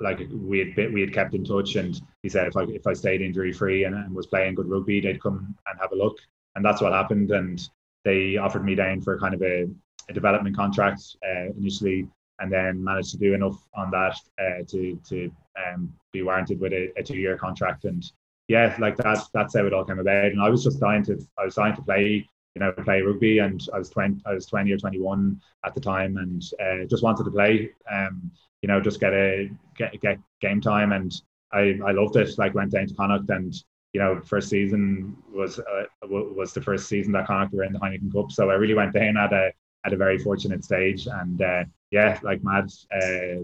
[0.00, 2.86] like we had bit, we had kept in touch, and he said if I if
[2.86, 5.96] I stayed injury free and, and was playing good rugby, they'd come and have a
[5.96, 6.18] look,
[6.54, 7.30] and that's what happened.
[7.30, 7.60] And
[8.04, 9.66] they offered me down for kind of a,
[10.08, 12.06] a development contract uh, initially
[12.40, 16.72] and then managed to do enough on that uh, to to um, be warranted with
[16.72, 17.84] a, a two year contract.
[17.84, 18.04] And
[18.48, 20.26] yeah, like that's that's how it all came about.
[20.26, 23.38] And I was just dying to I was dying to play you know play rugby,
[23.38, 26.86] and I was twenty I was twenty or twenty one at the time, and uh,
[26.86, 27.70] just wanted to play.
[27.90, 28.30] Um,
[28.62, 31.12] you know, just get a get get game time, and
[31.52, 32.38] I I loved it.
[32.38, 33.54] Like went down to Connacht and
[33.96, 37.78] you know, first season was uh, was the first season that Connacht were in the
[37.78, 38.30] Heineken Cup.
[38.30, 39.52] So I really went down at a
[39.86, 41.64] at a very fortunate stage, and uh,
[41.96, 42.66] yeah, like mad,
[42.98, 43.40] uh,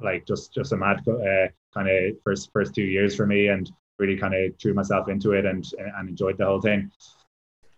[0.00, 3.70] like just just a mad uh, kind of first first two years for me, and
[3.98, 5.62] really kind of threw myself into it and
[5.96, 6.90] and enjoyed the whole thing.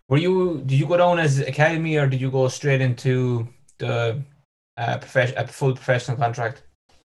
[0.09, 3.47] Were you did you go down as academy or did you go straight into
[3.77, 4.21] the
[4.77, 6.63] uh, profession a full professional contract?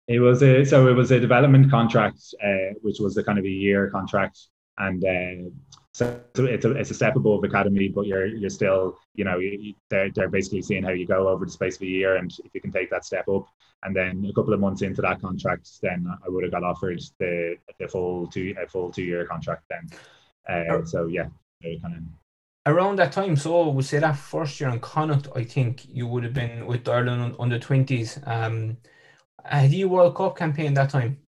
[0.08, 3.45] It was a so it was a development contract, uh, which was a kind of
[3.45, 4.38] a year contract,
[4.77, 5.49] and uh,
[5.95, 9.73] so it's a, it's a step above academy, but you're you're still you know you,
[9.89, 12.53] they're they're basically seeing how you go over the space of a year, and if
[12.53, 13.45] you can take that step up,
[13.84, 17.01] and then a couple of months into that contract, then I would have got offered
[17.17, 19.88] the the full two a full two year contract then.
[20.49, 21.29] Uh, so yeah,
[21.63, 22.03] kind of.
[22.65, 26.25] Around that time, so we say that first year in Connacht, I think you would
[26.25, 28.19] have been with Ireland under twenties.
[28.25, 28.75] Um,
[29.45, 31.19] had you World Cup campaign that time?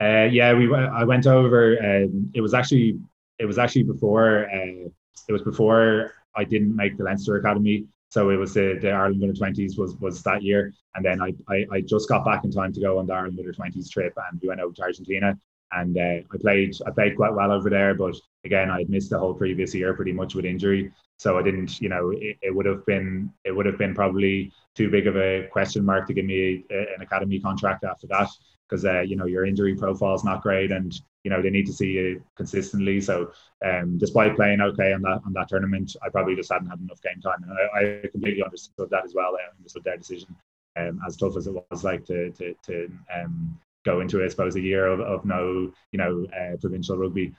[0.00, 1.76] Uh, yeah, we I went over.
[1.82, 3.00] Um, it was actually
[3.38, 4.88] it was actually before uh,
[5.28, 7.86] it was before I didn't make the Leinster Academy.
[8.10, 11.34] So it was the, the Ireland under twenties was was that year, and then I,
[11.48, 14.14] I, I just got back in time to go on the Ireland under twenties trip,
[14.30, 15.38] and we went over to Argentina,
[15.72, 16.00] and uh,
[16.32, 19.34] I played I played quite well over there, but again I had missed the whole
[19.34, 22.86] previous year pretty much with injury, so I didn't you know it, it would have
[22.86, 26.64] been it would have been probably too big of a question mark to give me
[26.70, 28.30] a, an academy contract after that
[28.68, 31.66] because uh, you know your injury profile is not great and you know they need
[31.66, 33.02] to see you consistently.
[33.02, 36.80] So um, despite playing okay on that on that tournament, I probably just hadn't had
[36.80, 39.36] enough game time, and I, I completely understood that as well.
[39.36, 40.34] I understood their decision,
[40.78, 44.56] um, as tough as it was like to to, to um, go into I suppose
[44.56, 47.34] a year of, of no you know uh, provincial rugby.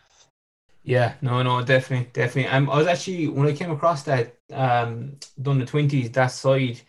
[0.83, 2.51] Yeah, no, no, definitely, definitely.
[2.51, 6.79] Um, I was actually when I came across that um done the twenties that side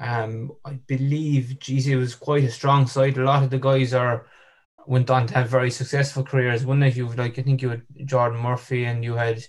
[0.00, 3.16] um, I believe, geez, it was quite a strong side.
[3.16, 4.26] A lot of the guys are
[4.86, 6.96] went on to have very successful careers, wouldn't it?
[6.96, 9.44] You like, I think you had Jordan Murphy and you had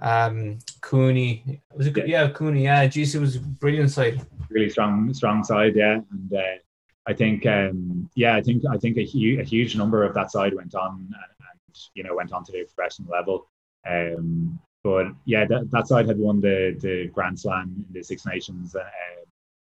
[0.00, 1.60] um Cooney.
[1.74, 2.08] Was it good?
[2.08, 2.64] Yeah, Cooney.
[2.64, 4.24] Yeah, it was a brilliant side.
[4.50, 5.74] Really strong, strong side.
[5.76, 6.58] Yeah, and uh,
[7.06, 10.30] I think, um, yeah, I think I think a, hu- a huge number of that
[10.30, 13.48] side went on and, and you know went on to the professional level.
[13.88, 18.26] Um, but yeah, that, that side had won the the Grand Slam in the Six
[18.26, 18.76] Nations.
[18.76, 18.84] Uh,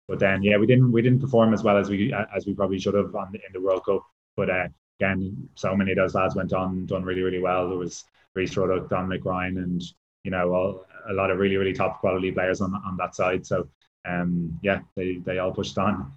[0.06, 2.78] but then yeah, we didn't we didn't perform as well as we as we probably
[2.78, 4.02] should have on the, in the World Cup.
[4.36, 4.68] But uh,
[5.00, 7.68] again, so many of those lads went on done really really well.
[7.68, 9.82] There was Rhys Ruddock, Dominic Ryan, and
[10.24, 13.46] you know all, a lot of really really top quality players on on that side.
[13.46, 13.68] So
[14.06, 16.12] um, yeah, they they all pushed on.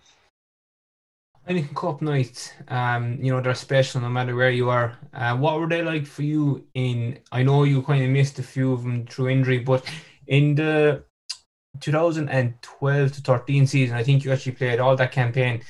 [1.47, 4.97] Heineken Cup nights, um, you know, they're special no matter where you are.
[5.13, 8.43] Uh, what were they like for you in, I know you kind of missed a
[8.43, 9.83] few of them through injury, but
[10.27, 11.03] in the
[11.81, 15.61] 2012 to 13 season, I think you actually played all that campaign.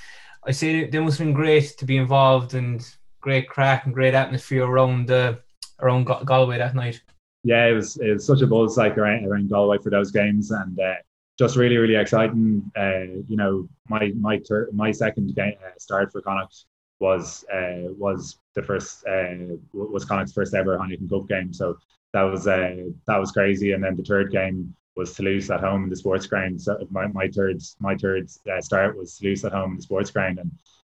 [0.45, 2.85] I say they must have been great to be involved and
[3.23, 5.35] great crack and great atmosphere around uh,
[5.79, 7.01] around Galway that night.
[7.43, 10.51] Yeah, it was it was such a buzz like around, around Galway for those games,
[10.51, 10.95] and uh,
[11.39, 12.71] just really, really exciting.
[12.77, 16.65] Uh, you know, my my ter- my second game uh, start for Connacht
[16.99, 21.53] was uh, was the first uh, was Connacht's first ever Heineken Cup game.
[21.53, 21.77] So
[22.13, 23.71] that was that was crazy.
[23.71, 26.61] And then the third game was Toulouse at home in the sports ground.
[26.61, 30.11] So my, my third my third uh, start was Toulouse at home in the sports
[30.11, 30.51] ground, and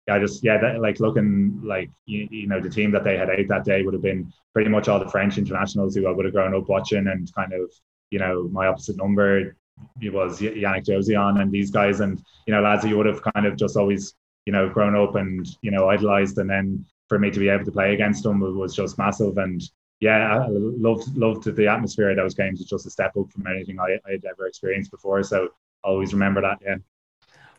[0.07, 3.31] yeah, just yeah, that, like looking like you, you know the team that they had
[3.31, 6.27] out that day would have been pretty much all the French internationals who I would
[6.27, 7.73] have grown up watching, and kind of
[8.11, 9.57] you know my opposite number
[10.01, 13.47] it was Yannick Jauzion and these guys, and you know lads you would have kind
[13.47, 14.15] of just always
[14.47, 17.65] you know grown up and you know idolized, and then for me to be able
[17.65, 19.39] to play against them was just massive.
[19.39, 19.63] And
[20.01, 22.61] yeah, I loved loved the atmosphere of those games.
[22.61, 25.23] It's just a step up from anything I, I'd ever experienced before.
[25.23, 25.49] So
[25.85, 26.59] I always remember that.
[26.63, 26.77] Yeah.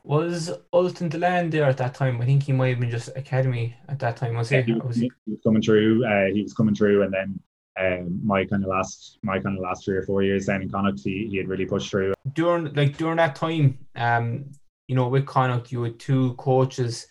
[0.05, 2.21] Was Ultan Dillane there at that time?
[2.21, 4.35] I think he might have been just academy at that time.
[4.35, 4.57] Was he?
[4.57, 6.05] Yeah, he, was, he was coming through.
[6.05, 7.39] Uh, he was coming through, and then
[7.79, 10.69] um, my kind of last my kind of last three or four years down in
[10.69, 12.13] Connacht, he, he had really pushed through.
[12.33, 14.51] During like during that time, um,
[14.87, 17.07] you know, with Connacht, you had two coaches.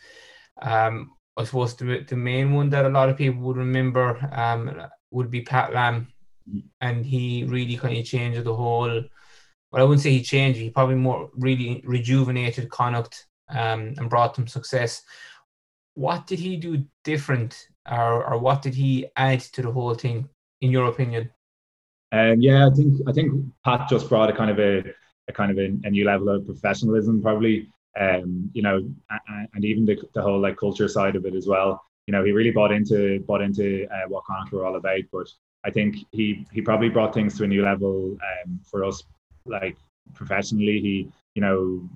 [0.63, 4.81] Um, I suppose the the main one that a lot of people would remember um
[5.11, 6.07] would be Pat Lam,
[6.49, 6.61] mm-hmm.
[6.81, 9.03] and he really kind of changed the whole.
[9.75, 10.61] Well, I wouldn't say he changed.
[10.61, 15.03] He probably more really rejuvenated Connacht um, and brought them success.
[15.95, 20.29] What did he do different, or or what did he add to the whole thing?
[20.65, 21.31] in your opinion?
[22.13, 24.83] Um, yeah, I think I think Pat just brought a kind of a,
[25.29, 27.69] a kind of a, a new level of professionalism, probably.
[28.01, 28.77] Um, you know,
[29.29, 31.81] and, and even the, the whole like culture side of it as well.
[32.07, 35.03] You know, he really bought into bought into uh, what Connacht were all about.
[35.13, 35.29] But
[35.65, 39.03] I think he he probably brought things to a new level um, for us,
[39.47, 39.77] like
[40.15, 40.81] professionally.
[40.81, 41.89] He you know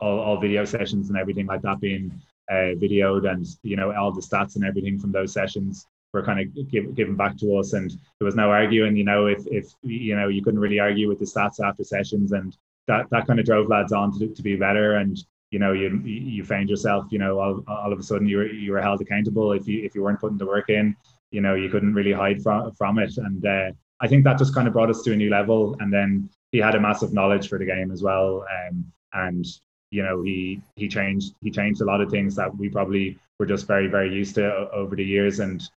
[0.00, 2.12] all, all video sessions and everything like that being
[2.50, 6.40] uh, videoed, and you know all the stats and everything from those sessions were kind
[6.40, 7.72] of give, given back to us.
[7.72, 11.08] And there was no arguing you know if if you know you couldn't really argue
[11.08, 12.32] with the stats after sessions.
[12.32, 12.56] And
[12.88, 14.96] that that kind of drove lads on to, to be better.
[14.96, 15.18] And
[15.50, 18.46] you know you you found yourself you know all, all of a sudden you were
[18.46, 19.52] you were held accountable.
[19.52, 20.96] If you if you weren't putting the work in
[21.30, 23.16] you know you couldn't really hide from from it.
[23.16, 25.76] And uh, I think that just kind of brought us to a new level.
[25.80, 29.44] And then he had a massive knowledge for the game as well um, and
[29.90, 33.46] you know he he changed he changed a lot of things that we probably were
[33.46, 35.68] just very very used to over the years and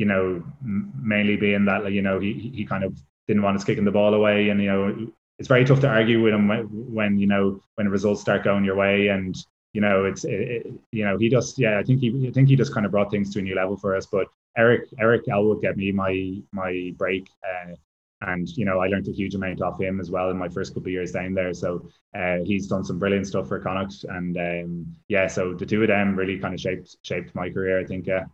[0.00, 3.84] you know, mainly being that you know he he kind of didn't want us kicking
[3.84, 6.48] the ball away, and you know it's very tough to argue with him
[6.94, 9.36] when, you know when results start going your way, and
[9.74, 12.56] you know it's it, you know he just yeah I think he I think he
[12.56, 14.06] just kind of brought things to a new level for us.
[14.06, 17.28] But Eric Eric Elwood gave me my my break.
[17.44, 17.74] Uh,
[18.22, 20.74] and you know I learned a huge amount off him as well in my first
[20.74, 21.52] couple of years down there.
[21.54, 25.82] So uh, he's done some brilliant stuff for Connacht, and um, yeah, so the two
[25.82, 27.80] of them really kind of shaped shaped my career.
[27.80, 28.24] I think yeah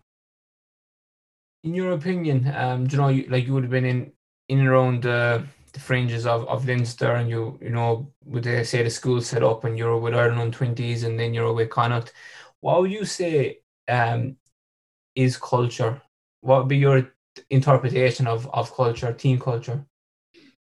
[1.66, 4.12] in your opinion, um, you know, you, like you would have been in
[4.48, 8.62] in and around the, the fringes of, of Leinster, and you you know, would they
[8.62, 12.12] say the school set up, and you're with Ireland twenties, and then you're with Connacht.
[12.60, 14.36] What would you say um,
[15.16, 16.00] is culture?
[16.40, 17.10] What would be your
[17.50, 19.84] interpretation of of culture, team culture?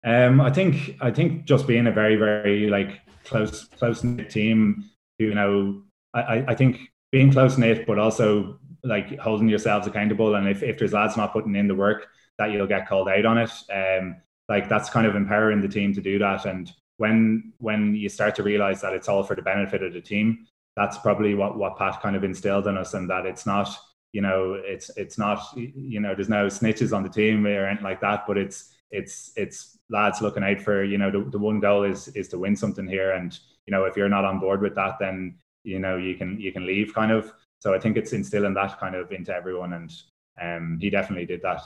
[0.03, 4.85] Um, I think I think just being a very very like close close knit team.
[5.17, 6.79] You know, I I think
[7.11, 10.35] being close knit, but also like holding yourselves accountable.
[10.35, 13.25] And if, if there's lads not putting in the work, that you'll get called out
[13.25, 13.51] on it.
[13.73, 16.45] Um, like that's kind of empowering the team to do that.
[16.45, 20.01] And when when you start to realize that it's all for the benefit of the
[20.01, 20.45] team,
[20.75, 23.69] that's probably what what Pat kind of instilled in us, and that it's not
[24.15, 27.83] you know it's it's not you know there's no snitches on the team or anything
[27.83, 31.59] like that, but it's it's it's lads looking out for you know the, the one
[31.59, 34.61] goal is is to win something here, and you know if you're not on board
[34.61, 35.35] with that, then
[35.65, 37.33] you know you can you can leave kind of.
[37.59, 39.91] So I think it's instilling that kind of into everyone, and
[40.41, 41.61] um, he definitely did that.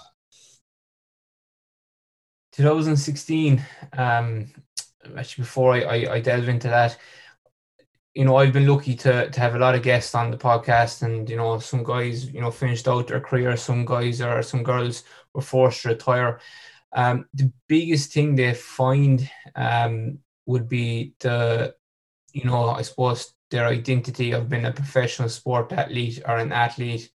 [2.54, 4.48] 2016, um,
[5.16, 6.98] actually before I, I, I delve into that,
[8.20, 11.04] you know, I've been lucky to to have a lot of guests on the podcast,
[11.04, 13.56] and you know, some guys, you know, finished out their career.
[13.56, 16.42] Some guys or some girls were forced to retire.
[16.92, 21.74] Um, the biggest thing they find um, would be the,
[22.34, 27.10] you know, I suppose their identity of being a professional sport athlete or an athlete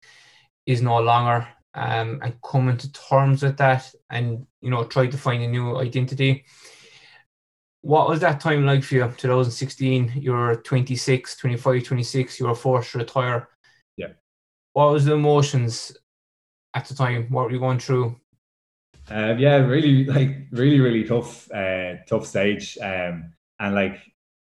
[0.65, 5.17] is no longer um, and coming to terms with that and you know try to
[5.17, 6.45] find a new identity
[7.83, 9.13] what was that time like for you?
[9.17, 13.49] 2016 you were 26 25 26 you were forced to retire.
[13.97, 14.13] Yeah.
[14.71, 15.95] What was the emotions
[16.73, 17.27] at the time?
[17.29, 18.19] What were you going through?
[19.11, 22.77] Uh, yeah really like really really tough uh, tough stage.
[22.81, 23.99] Um, and like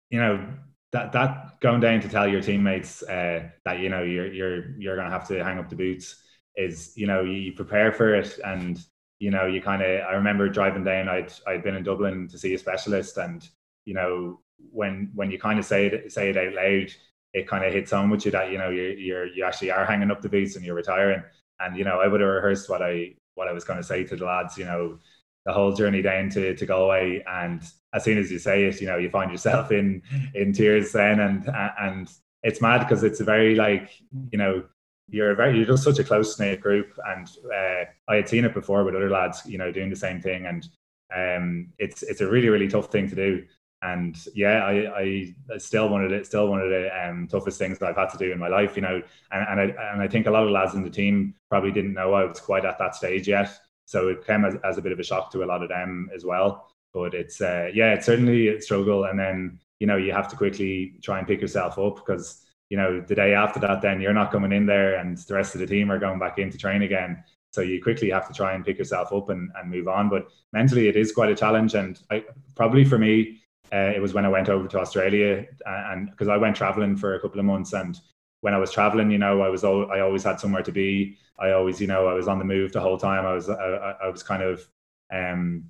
[0.09, 0.45] you know
[0.91, 4.97] that that going down to tell your teammates uh, that you know you're you're you're
[4.97, 6.21] gonna have to hang up the boots
[6.57, 8.83] is you know you prepare for it and
[9.21, 12.37] you know you kind of I remember driving down I'd I'd been in Dublin to
[12.39, 13.47] see a specialist and
[13.85, 14.39] you know
[14.71, 16.91] when when you kind of say it say it out loud
[17.33, 19.85] it kind of hits home with you that you know you're, you're you actually are
[19.85, 21.23] hanging up the boots and you're retiring.
[21.59, 24.03] And you know I would have rehearsed what I what I was going to say
[24.03, 24.97] to the lads you know
[25.45, 27.23] the whole journey down to to Galway.
[27.27, 27.63] And
[27.93, 30.01] as soon as you say it you know you find yourself in
[30.33, 31.19] in tears then.
[31.19, 31.47] And
[31.79, 32.11] and
[32.43, 33.91] it's mad because it's a very like
[34.31, 34.63] you know
[35.11, 38.53] you're very you're just such a close knit group, and uh, I had seen it
[38.53, 40.67] before with other lads, you know, doing the same thing, and
[41.15, 43.45] um, it's it's a really really tough thing to do.
[43.83, 47.89] And yeah, I, I still of the still one of the um, toughest things that
[47.89, 49.01] I've had to do in my life, you know.
[49.31, 51.93] And, and I and I think a lot of lads in the team probably didn't
[51.93, 53.51] know I was quite at that stage yet,
[53.85, 56.09] so it came as, as a bit of a shock to a lot of them
[56.15, 56.71] as well.
[56.93, 60.35] But it's uh, yeah, it's certainly a struggle, and then you know you have to
[60.35, 64.13] quickly try and pick yourself up because you know, the day after that, then you're
[64.13, 66.57] not coming in there and the rest of the team are going back in to
[66.57, 67.21] train again.
[67.51, 70.07] So you quickly have to try and pick yourself up and, and move on.
[70.07, 71.75] But mentally, it is quite a challenge.
[71.75, 72.23] And I,
[72.55, 73.41] probably for me,
[73.73, 77.15] uh, it was when I went over to Australia and because I went traveling for
[77.15, 77.73] a couple of months.
[77.73, 77.99] And
[78.39, 81.17] when I was traveling, you know, I was I always had somewhere to be.
[81.37, 83.25] I always, you know, I was on the move the whole time.
[83.25, 84.65] I was I, I was kind of
[85.11, 85.65] um,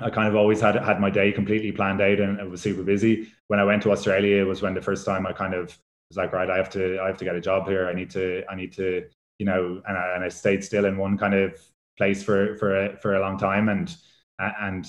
[0.00, 2.82] I kind of always had had my day completely planned out and it was super
[2.82, 3.28] busy.
[3.46, 5.78] When I went to Australia, it was when the first time I kind of
[6.12, 7.88] was like, right, I have to, I have to get a job here.
[7.88, 9.04] I need to, I need to,
[9.38, 11.58] you know, and I, and I stayed still in one kind of
[11.96, 13.94] place for for a, for a long time, and
[14.38, 14.86] and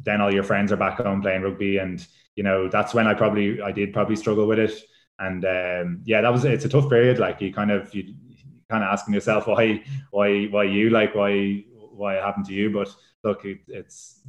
[0.00, 2.04] then all your friends are back home playing rugby, and
[2.34, 4.72] you know that's when I probably I did probably struggle with it,
[5.18, 7.18] and um, yeah, that was it's a tough period.
[7.18, 8.14] Like you kind of you
[8.68, 12.70] kind of asking yourself why why why you like why why it happened to you,
[12.70, 14.20] but look, it, it's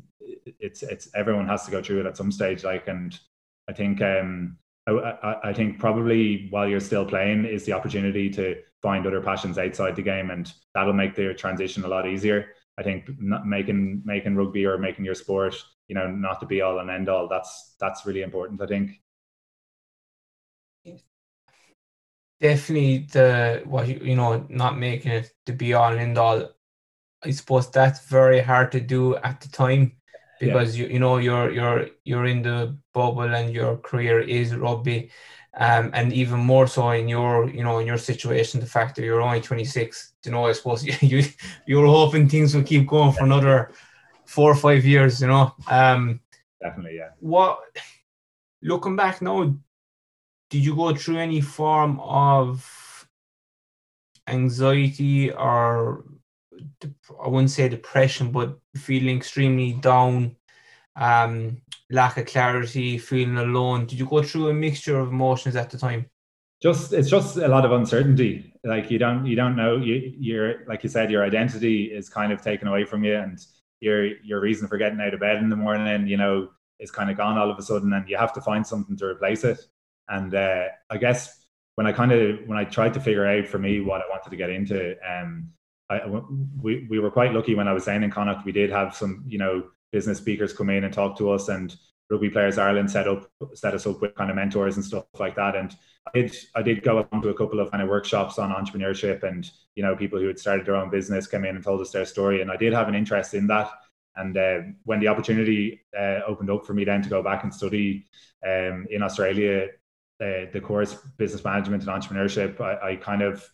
[0.59, 3.19] it's it's everyone has to go through it at some stage, like, and
[3.67, 4.57] I think um
[4.88, 9.57] I, I, think probably while you're still playing is the opportunity to find other passions
[9.57, 12.49] outside the game, and that'll make the transition a lot easier.
[12.77, 15.55] I think making making rugby or making your sport,
[15.88, 17.27] you know, not to be all and end all.
[17.27, 18.61] That's that's really important.
[18.61, 18.91] I think.
[22.39, 26.51] Definitely, the what you know, not making it to be all and end all.
[27.23, 29.93] I suppose that's very hard to do at the time
[30.39, 30.86] because yeah.
[30.86, 35.09] you you know you're you're you're in the bubble and your career is rugby
[35.57, 39.03] um, and even more so in your you know in your situation the fact that
[39.03, 41.23] you're only 26 you know I suppose you you
[41.65, 43.71] you're hoping things will keep going for another
[44.25, 46.19] four or five years you know um,
[46.61, 47.59] definitely yeah what
[48.61, 49.53] looking back now
[50.49, 53.07] did you go through any form of
[54.27, 56.03] anxiety or
[57.23, 60.36] I wouldn't say depression, but feeling extremely down,
[60.95, 63.86] um, lack of clarity, feeling alone.
[63.86, 66.09] Did you go through a mixture of emotions at the time?
[66.61, 68.53] Just it's just a lot of uncertainty.
[68.63, 72.32] Like you don't you don't know you you're like you said your identity is kind
[72.32, 73.38] of taken away from you, and
[73.82, 76.49] your your reason for getting out of bed in the morning, you know,
[76.80, 79.05] is kind of gone all of a sudden, and you have to find something to
[79.05, 79.59] replace it.
[80.07, 81.45] And uh, I guess
[81.76, 84.30] when I kind of when I tried to figure out for me what I wanted
[84.30, 85.49] to get into, um,
[85.89, 86.01] I,
[86.61, 89.23] we, we were quite lucky when I was saying in Connacht, we did have some,
[89.27, 91.75] you know, business speakers come in and talk to us and
[92.09, 95.36] Rugby Players Ireland set up set us up with kind of mentors and stuff like
[95.36, 95.55] that.
[95.55, 95.75] And
[96.07, 99.23] I did I did go along to a couple of kind of workshops on entrepreneurship
[99.23, 101.91] and you know people who had started their own business came in and told us
[101.91, 102.41] their story.
[102.41, 103.71] And I did have an interest in that.
[104.15, 107.53] And uh, when the opportunity uh, opened up for me then to go back and
[107.53, 108.05] study
[108.45, 109.67] um, in Australia,
[110.21, 113.45] uh, the course business management and entrepreneurship, I, I kind of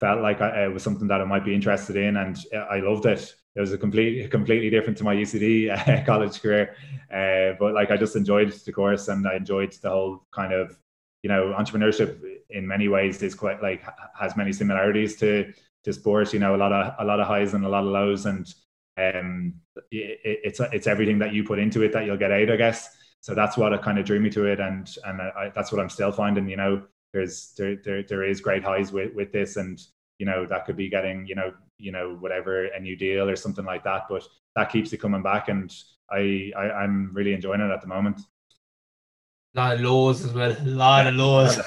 [0.00, 3.06] felt like I, it was something that I might be interested in, and I loved
[3.06, 3.34] it.
[3.56, 6.74] It was a complete, completely different to my UCD uh, college career,
[7.12, 10.78] uh, but like I just enjoyed the course, and I enjoyed the whole kind of,
[11.22, 12.20] you know, entrepreneurship
[12.50, 13.82] in many ways is quite like
[14.18, 15.52] has many similarities to
[15.84, 16.32] to sport.
[16.32, 18.46] You know, a lot of a lot of highs and a lot of lows, and
[18.96, 19.54] um,
[19.90, 22.96] it, it's it's everything that you put into it that you'll get out, I guess.
[23.20, 25.80] so that's what it kind of drew me to it, and and I, that's what
[25.80, 26.48] I'm still finding.
[26.48, 26.82] You know,
[27.12, 29.80] there's there there, there is great highs with with this, and
[30.18, 33.36] you know that could be getting you know you know whatever a new deal or
[33.36, 35.74] something like that, but that keeps it coming back, and
[36.10, 38.20] I, I I'm really enjoying it at the moment.
[39.56, 40.56] A lot of lows as well.
[40.60, 41.58] A lot of lows.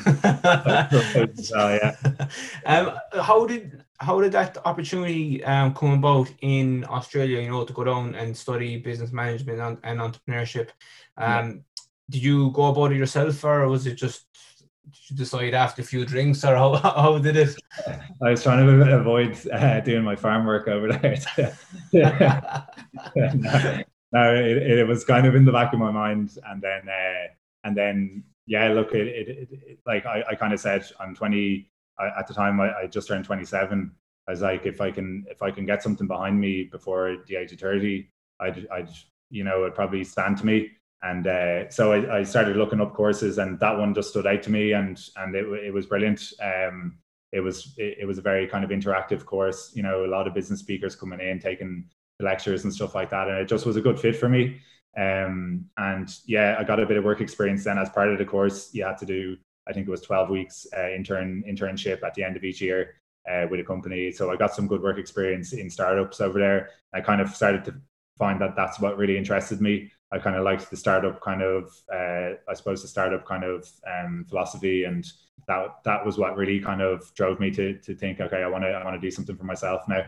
[1.54, 1.96] oh yeah.
[2.66, 7.42] um, how did how did that opportunity um, come about in Australia?
[7.42, 10.70] You know, to go down and study business management and, and entrepreneurship.
[11.18, 11.54] Um, yeah.
[12.10, 14.26] Did you go about it yourself, or was it just
[14.86, 17.56] did you decide after a few drinks, or how how did it?
[18.22, 21.18] I was trying to avoid uh, doing my farm work over there.
[21.94, 26.88] no, no it, it, was kind of in the back of my mind, and then.
[26.88, 27.28] Uh,
[27.64, 31.70] and then yeah, look, it, it, it like I, I kind of said, I'm 20
[32.00, 32.60] I, at the time.
[32.60, 33.92] I, I, just turned 27.
[34.28, 37.36] I was like, if I can if I can get something behind me before the
[37.36, 38.10] age of 30,
[38.40, 38.90] I'd I'd
[39.30, 40.72] you know it'd probably stand to me.
[41.04, 44.42] And uh, so I, I, started looking up courses, and that one just stood out
[44.44, 46.32] to me, and and it, it was brilliant.
[46.42, 46.98] Um,
[47.34, 49.74] it was it, it was a very kind of interactive course.
[49.76, 51.86] You know, a lot of business speakers coming in, taking
[52.22, 54.62] lectures and stuff like that, and it just was a good fit for me.
[54.98, 58.26] Um, and yeah, I got a bit of work experience then as part of the
[58.26, 58.70] course.
[58.74, 59.38] You had to do,
[59.68, 62.96] I think it was 12 weeks uh, intern internship at the end of each year
[63.30, 64.12] uh, with a company.
[64.12, 66.70] So I got some good work experience in startups over there.
[66.94, 67.76] I kind of started to
[68.18, 69.92] find that that's what really interested me.
[70.14, 73.68] I kind of liked the startup kind of, uh, I suppose the startup kind of
[73.92, 75.06] um, philosophy, and
[75.48, 78.64] that that was what really kind of drove me to to think, okay, I want
[78.64, 80.06] to I want to do something for myself now.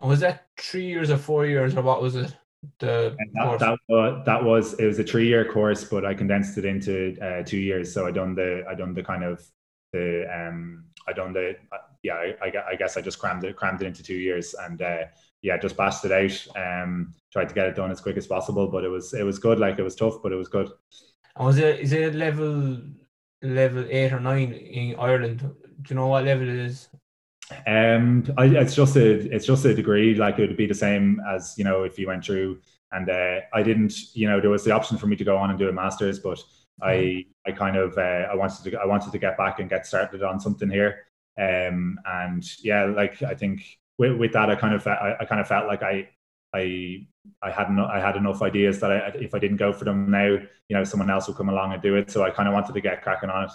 [0.00, 2.34] And was that three years or four years, or what was it?
[2.78, 6.56] the that, that, was, that was it was a three year course but i condensed
[6.58, 9.44] it into uh, two years so i done the i done the kind of
[9.92, 13.82] the um i done the uh, yeah I, I, guess i just crammed it crammed
[13.82, 15.04] it into two years and uh
[15.42, 18.68] yeah just bashed it out um tried to get it done as quick as possible
[18.68, 20.68] but it was it was good like it was tough but it was good
[21.36, 22.78] and was it is it level
[23.42, 26.88] level eight or nine in ireland do you know what level it is
[27.66, 30.14] um, I, it's just a it's just a degree.
[30.14, 32.60] Like it would be the same as you know if you went through.
[32.92, 35.48] And uh, I didn't, you know, there was the option for me to go on
[35.48, 36.42] and do a master's, but
[36.82, 37.50] I mm-hmm.
[37.50, 40.22] I kind of uh, I wanted to I wanted to get back and get started
[40.22, 41.06] on something here.
[41.38, 43.62] Um, and yeah, like I think
[43.98, 46.08] with, with that, I kind of I, I kind of felt like I
[46.54, 47.06] I
[47.40, 50.10] I had no, I had enough ideas that I, if I didn't go for them
[50.10, 52.10] now, you know, someone else would come along and do it.
[52.10, 53.52] So I kind of wanted to get cracking on it.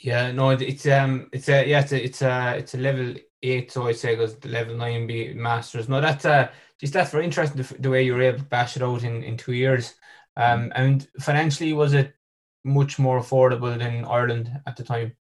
[0.00, 3.70] Yeah, no, it's um, it's a yeah, it's a it's a it's a level eight,
[3.70, 5.88] so I say goes the level nine be masters.
[5.88, 6.48] No, that's uh,
[6.80, 9.22] just that's very interesting the, the, way you were able to bash it out in
[9.22, 9.94] in two years.
[10.36, 10.72] Um, mm.
[10.74, 12.14] and financially, was it
[12.64, 15.12] much more affordable than Ireland at the time?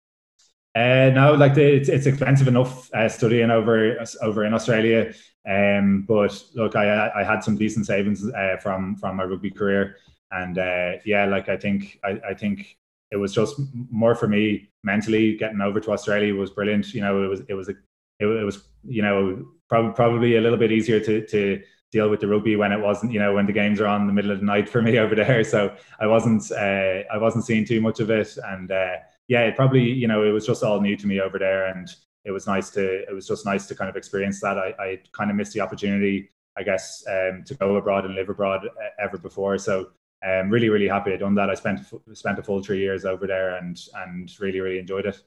[0.73, 5.13] Uh, no, like the, it's, it's expensive enough uh, studying over over in Australia.
[5.47, 9.97] Um, but look, I I had some decent savings uh, from from my rugby career,
[10.31, 12.77] and uh, yeah, like I think I, I think
[13.11, 13.59] it was just
[13.89, 16.93] more for me mentally getting over to Australia was brilliant.
[16.93, 17.73] You know, it was it was a
[18.19, 21.61] it, it was you know probably probably a little bit easier to to
[21.91, 24.07] deal with the rugby when it wasn't you know when the games are on in
[24.07, 25.43] the middle of the night for me over there.
[25.43, 28.95] So I wasn't uh, I wasn't seeing too much of it, and uh,
[29.31, 31.87] yeah, it probably you know it was just all new to me over there, and
[32.25, 34.57] it was nice to it was just nice to kind of experience that.
[34.57, 38.27] I, I kind of missed the opportunity, I guess, um, to go abroad and live
[38.27, 39.57] abroad uh, ever before.
[39.57, 39.91] So
[40.27, 41.49] um, really, really happy I done that.
[41.49, 41.79] I spent
[42.11, 45.23] spent a full three years over there and and really, really enjoyed it.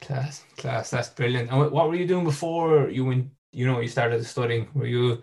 [0.00, 1.48] Class, class, that's brilliant.
[1.48, 3.28] And what were you doing before you went?
[3.52, 4.68] You know, you started studying.
[4.74, 5.22] Were you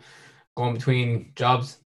[0.56, 1.80] going between jobs?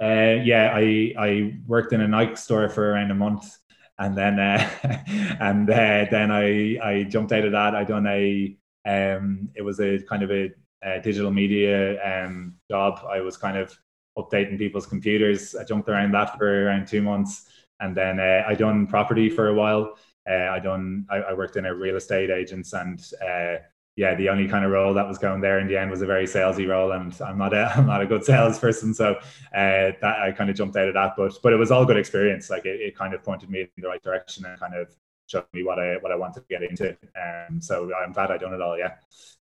[0.00, 3.58] Uh, yeah, I I worked in a Nike store for around a month,
[3.98, 4.70] and then uh,
[5.40, 7.74] and uh, then I I jumped out of that.
[7.74, 13.00] I done a um, it was a kind of a, a digital media um job.
[13.08, 13.76] I was kind of
[14.18, 15.54] updating people's computers.
[15.54, 17.46] I jumped around that for around two months,
[17.80, 19.96] and then uh, I done property for a while.
[20.28, 23.56] Uh, I done I, I, worked in a real estate agents, and uh,
[23.96, 26.06] yeah, the only kind of role that was going there in the end was a
[26.06, 30.20] very salesy role, and I'm not a I'm not a good salesperson, so uh, that
[30.22, 31.14] I kind of jumped out of that.
[31.16, 32.50] But but it was all good experience.
[32.50, 34.94] Like it, it kind of pointed me in the right direction and kind of
[35.26, 36.96] showed me what I what I wanted to get into.
[37.16, 38.78] Um, so I'm glad I done it all.
[38.78, 38.94] Yeah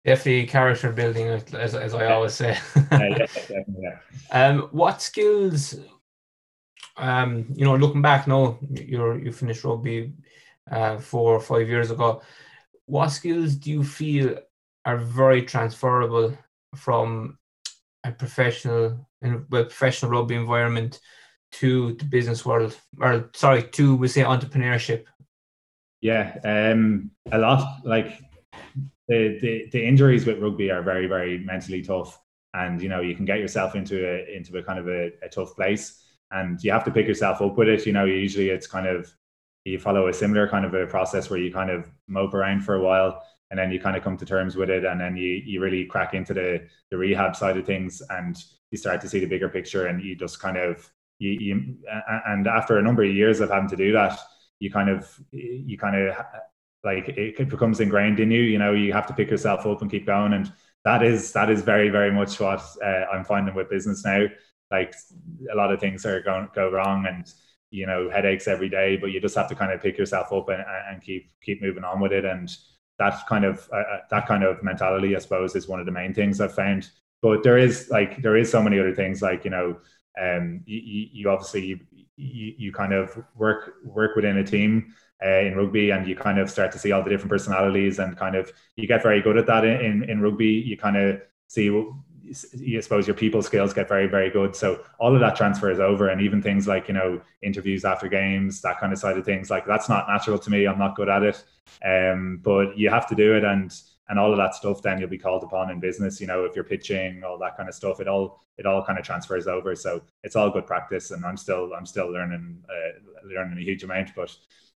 [0.05, 2.57] definitely character building, as, as I always say.
[2.93, 3.99] yeah, yeah.
[4.31, 5.75] Um, what skills?
[6.97, 10.15] Um, you know, looking back now, you're you finished rugby
[10.71, 12.23] uh, four or five years ago.
[12.89, 14.39] What skills do you feel
[14.85, 16.37] are very transferable
[16.75, 17.39] from
[18.05, 21.01] a professional, well, professional rugby environment
[21.53, 25.05] to the business world, or sorry, to we say entrepreneurship?
[26.01, 27.85] Yeah, um, a lot.
[27.85, 28.21] Like
[29.09, 32.19] the, the the injuries with rugby are very very mentally tough,
[32.55, 35.29] and you know you can get yourself into a into a kind of a, a
[35.29, 36.03] tough place.
[36.31, 37.87] and you have to pick yourself up with it.
[37.87, 39.13] You know, usually it's kind of
[39.65, 42.77] you follow a similar kind of a process where you kind of mope around for
[42.77, 45.43] a while and then you kind of come to terms with it and then you
[45.45, 49.21] you really crack into the the rehab side of things and you start to see
[49.21, 51.77] the bigger picture and you just kind of you, you
[52.27, 54.19] and after a number of years of having to do that
[54.61, 56.17] you kind of you kind of
[56.85, 59.91] like it becomes ingrained in you you know you have to pick yourself up and
[59.91, 60.53] keep going and
[60.85, 64.27] that is that is very very much what uh, i'm finding with business now.
[64.71, 64.95] Like
[65.51, 67.27] a lot of things are going go wrong and
[67.71, 70.49] you know headaches every day but you just have to kind of pick yourself up
[70.49, 72.25] and, and keep keep moving on with it.
[72.25, 72.51] And
[72.99, 75.93] that kind of uh, uh, that kind of mentality i suppose is one of the
[75.93, 76.91] main things i've found.
[77.21, 79.79] But there is like there is so many other things like you know
[80.21, 81.81] um you, you obviously
[82.17, 84.93] you, you kind of work work within a team
[85.25, 88.17] uh, in rugby and you kind of start to see all the different personalities and
[88.17, 90.47] kind of you get very good at that in, in, in rugby.
[90.47, 91.71] You kind of see
[92.57, 94.55] you suppose your people skills get very very good.
[94.55, 98.61] So all of that transfers over and even things like you know interviews after games
[98.63, 100.67] that kind of side of things like that's not natural to me.
[100.67, 101.45] I'm not good at it.
[101.85, 103.75] Um, but you have to do it and
[104.09, 106.55] and all of that stuff then you'll be called upon in business you know if
[106.55, 108.01] you're pitching all that kind of stuff.
[108.01, 109.75] It all it all kind of transfers over.
[109.75, 113.85] So it's all good practice and i'm still i'm still learning uh, learning a huge
[113.85, 114.35] amount but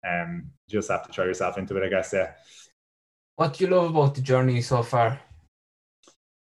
[0.08, 2.32] um just have to throw yourself into it i guess yeah.
[3.36, 5.20] What do you love about the journey so far?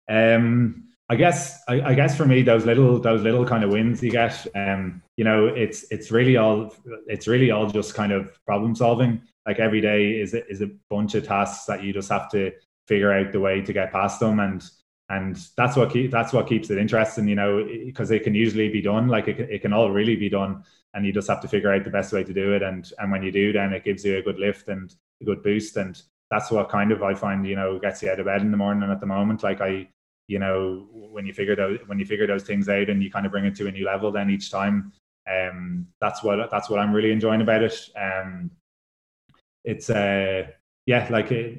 [0.09, 4.03] Um I guess I, I, guess for me those little those little kind of wins
[4.03, 6.71] you get um you know it's it's really all
[7.07, 9.21] it's really all just kind of problem solving.
[9.45, 12.51] Like every day is is a bunch of tasks that you just have to
[12.87, 14.69] figure out the way to get past them and
[15.11, 18.69] and that's what keep, that's what keeps it interesting you know because it can usually
[18.69, 21.47] be done like it, it can all really be done and you just have to
[21.47, 23.83] figure out the best way to do it and and when you do then it
[23.83, 27.13] gives you a good lift and a good boost and that's what kind of I
[27.13, 29.43] find you know gets you out of bed in the morning at the moment.
[29.43, 29.87] Like I
[30.29, 33.25] you know when you figure those when you figure those things out and you kind
[33.25, 34.93] of bring it to a new level then each time
[35.29, 37.75] um that's what that's what i'm really enjoying about it.
[37.99, 38.51] Um
[39.65, 40.43] it's uh
[40.85, 41.57] yeah like it,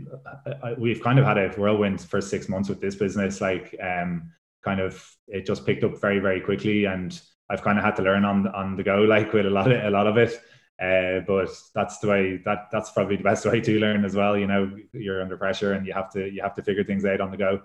[0.62, 4.30] I, we've kind of had a whirlwind for six months with this business like um
[4.64, 8.02] kind of it just picked up very very quickly and i've kind of had to
[8.02, 10.40] learn on on the go like with a lot of a lot of it.
[10.80, 14.34] Uh, but that's the way that that's probably the best way to learn as well
[14.34, 17.20] you know you're under pressure and you have to you have to figure things out
[17.20, 17.60] on the go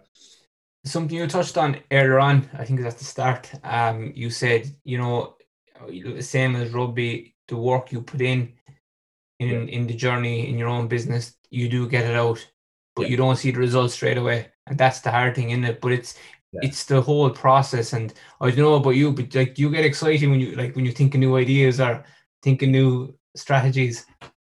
[0.85, 3.51] something you touched on earlier on, I think at the start.
[3.63, 5.35] Um, you said, you know,
[5.87, 8.53] the same as rugby, the work you put in
[9.39, 9.75] in yeah.
[9.75, 12.45] in the journey in your own business, you do get it out,
[12.95, 13.09] but yeah.
[13.09, 15.81] you don't see the results straight away, and that's the hard thing, in it?
[15.81, 16.17] But it's
[16.53, 16.61] yeah.
[16.63, 20.29] it's the whole process, and I don't know about you, but like, you get excited
[20.29, 22.05] when you like when you think of new ideas or
[22.41, 24.05] think of new strategies.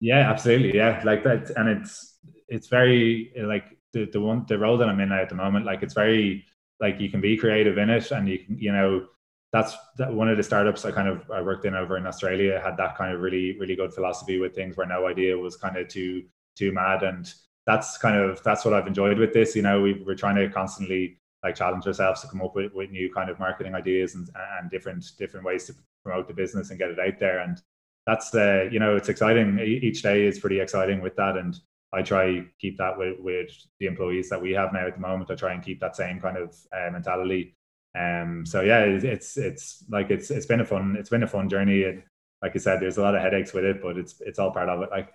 [0.00, 0.76] Yeah, absolutely.
[0.76, 2.18] Yeah, like that, and it's
[2.48, 5.64] it's very like the the one the role that I'm in now at the moment,
[5.64, 6.44] like it's very
[6.80, 9.06] like you can be creative in it, and you can you know
[9.52, 12.60] that's that one of the startups I kind of I worked in over in Australia
[12.62, 15.76] had that kind of really really good philosophy with things where no idea was kind
[15.76, 16.24] of too
[16.56, 17.32] too mad, and
[17.66, 19.56] that's kind of that's what I've enjoyed with this.
[19.56, 22.90] You know, we, we're trying to constantly like challenge ourselves to come up with, with
[22.90, 24.28] new kind of marketing ideas and
[24.58, 25.74] and different different ways to
[26.04, 27.38] promote the business and get it out there.
[27.40, 27.60] And
[28.06, 29.58] that's uh, you know it's exciting.
[29.60, 31.38] Each day is pretty exciting with that.
[31.38, 31.58] And
[31.96, 35.30] I try keep that with, with the employees that we have now at the moment.
[35.30, 37.56] I try and keep that same kind of uh, mentality.
[37.98, 41.48] Um, so yeah, it's it's like it's it's been a fun it's been a fun
[41.48, 41.84] journey.
[41.84, 42.02] And
[42.42, 44.68] like I said, there's a lot of headaches with it, but it's it's all part
[44.68, 44.90] of it.
[44.90, 45.12] Like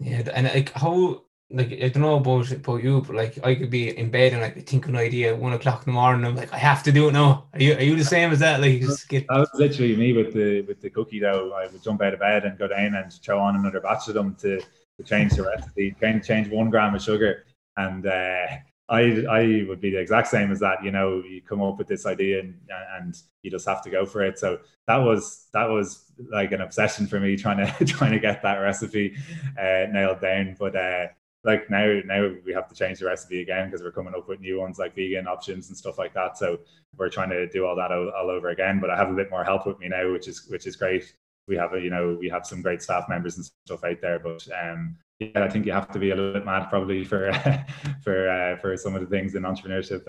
[0.00, 1.22] yeah, and like how
[1.52, 4.42] like I don't know about about you, but like I could be in bed and
[4.42, 6.24] like think of an idea at one o'clock in the morning.
[6.24, 7.46] I'm like, I have to do it now.
[7.52, 8.60] Are you are you the same as that?
[8.60, 11.52] Like just get that was literally me with the with the cookie dough.
[11.54, 14.14] I would jump out of bed and go down and throw on another batch of
[14.14, 14.60] them to
[15.02, 17.44] to change the recipe, change change one gram of sugar,
[17.76, 18.46] and uh,
[18.88, 20.84] I I would be the exact same as that.
[20.84, 22.58] You know, you come up with this idea and
[22.98, 24.38] and you just have to go for it.
[24.38, 28.42] So that was that was like an obsession for me trying to trying to get
[28.42, 29.16] that recipe
[29.58, 30.56] uh, nailed down.
[30.58, 31.06] But uh,
[31.44, 34.40] like now now we have to change the recipe again because we're coming up with
[34.40, 36.36] new ones like vegan options and stuff like that.
[36.38, 36.60] So
[36.96, 38.78] we're trying to do all that all, all over again.
[38.80, 41.14] But I have a bit more help with me now, which is which is great
[41.52, 44.18] we have a you know we have some great staff members and stuff out there
[44.18, 47.30] but um yeah i think you have to be a little bit mad probably for
[48.04, 50.02] for uh, for some of the things in entrepreneurship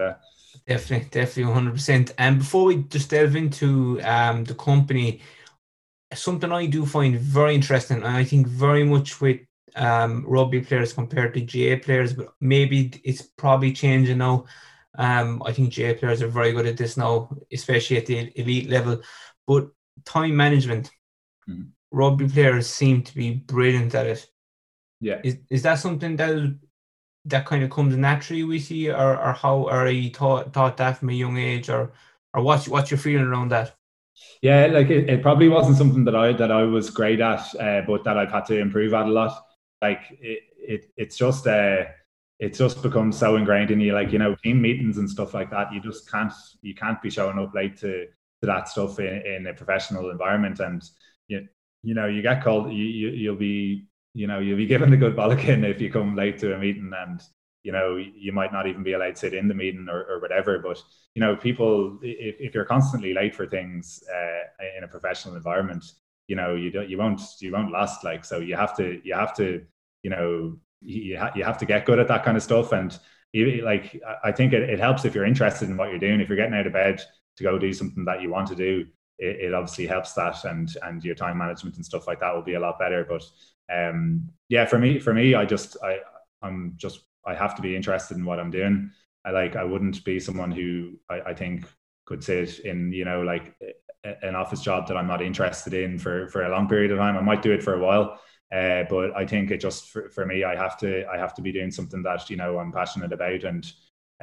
[0.68, 5.22] definitely definitely 100% and before we just delve into um the company
[6.14, 9.42] something i do find very interesting and i think very much with
[9.76, 14.46] um rugby players compared to GAA players but maybe it's probably changing now.
[14.96, 18.70] Um i think GAA players are very good at this now especially at the elite
[18.70, 19.02] level.
[19.48, 19.70] But
[20.06, 20.92] time management
[21.50, 21.64] Mm-hmm.
[21.92, 24.28] Rugby players seem to be brilliant at it.
[25.00, 25.20] Yeah.
[25.24, 26.58] Is is that something that
[27.26, 30.98] that kind of comes naturally with you, or, or how are you taught taught that
[30.98, 31.94] from a young age, or
[32.34, 33.76] or what's what's your feeling around that?
[34.42, 37.82] Yeah, like it, it probably wasn't something that I that I was great at, uh,
[37.88, 39.46] but that I've had to improve at a lot.
[39.82, 41.86] Like it, it it's just uh,
[42.40, 43.94] it's just become so ingrained in you.
[43.94, 45.74] Like you know, team meetings and stuff like that.
[45.74, 49.48] You just can't you can't be showing up late to to that stuff in, in
[49.48, 50.60] a professional environment.
[50.60, 50.84] And
[51.34, 51.48] you
[51.84, 52.72] you know you get called.
[52.72, 56.16] You, you you'll be you know you'll be given a good bollocking if you come
[56.16, 57.22] late to a meeting and
[57.64, 60.20] you know you might not even be allowed to sit in the meeting or, or
[60.20, 60.82] whatever but
[61.16, 65.84] you know people if, if you're constantly late for things uh, in a professional environment
[66.28, 69.14] you know you don't you won't you won't last like so you have to you
[69.14, 69.66] have to
[70.04, 73.00] you know you, ha- you have to get good at that kind of stuff and
[73.32, 76.28] you, like i think it, it helps if you're interested in what you're doing if
[76.28, 77.02] you're getting out of bed
[77.38, 78.86] to go do something that you want to do
[79.24, 82.42] it, it obviously helps that and and your time management and stuff like that will
[82.42, 83.24] be a lot better but
[83.74, 85.98] um yeah for me for me i just i
[86.42, 88.92] i'm just I have to be interested in what I'm doing.
[89.26, 91.66] I like I wouldn't be someone who I, I think
[92.06, 93.56] could sit in you know like
[94.04, 97.18] an office job that I'm not interested in for for a long period of time.
[97.18, 98.20] I might do it for a while,
[98.54, 101.42] uh, but I think it just for, for me I have to I have to
[101.42, 103.72] be doing something that you know I'm passionate about and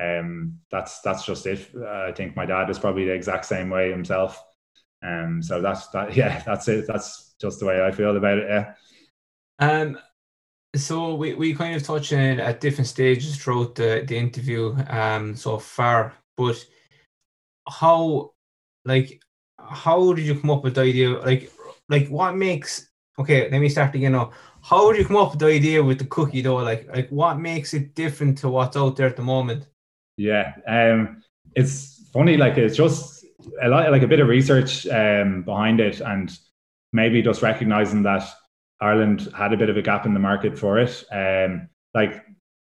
[0.01, 1.71] um that's that's just it.
[1.87, 4.43] I think my dad is probably the exact same way himself.
[5.03, 6.87] Um so that's that yeah that's it.
[6.87, 8.75] That's just the way I feel about it yeah.
[9.59, 9.99] Um
[10.77, 14.77] so we, we kind of touched on it at different stages throughout the, the interview
[14.89, 16.65] um so far, but
[17.69, 18.33] how
[18.85, 19.21] like
[19.59, 21.51] how did you come up with the idea like
[21.89, 22.89] like what makes
[23.19, 24.33] okay let me start again now.
[24.63, 27.39] How did you come up with the idea with the cookie dough like like what
[27.39, 29.67] makes it different to what's out there at the moment?
[30.17, 31.23] Yeah um
[31.55, 33.20] it's funny like it's just
[33.63, 36.39] a lot like a bit of research um behind it and
[36.93, 38.29] maybe just recognizing that
[38.81, 41.05] Ireland had a bit of a gap in the market for it.
[41.13, 42.25] Um, like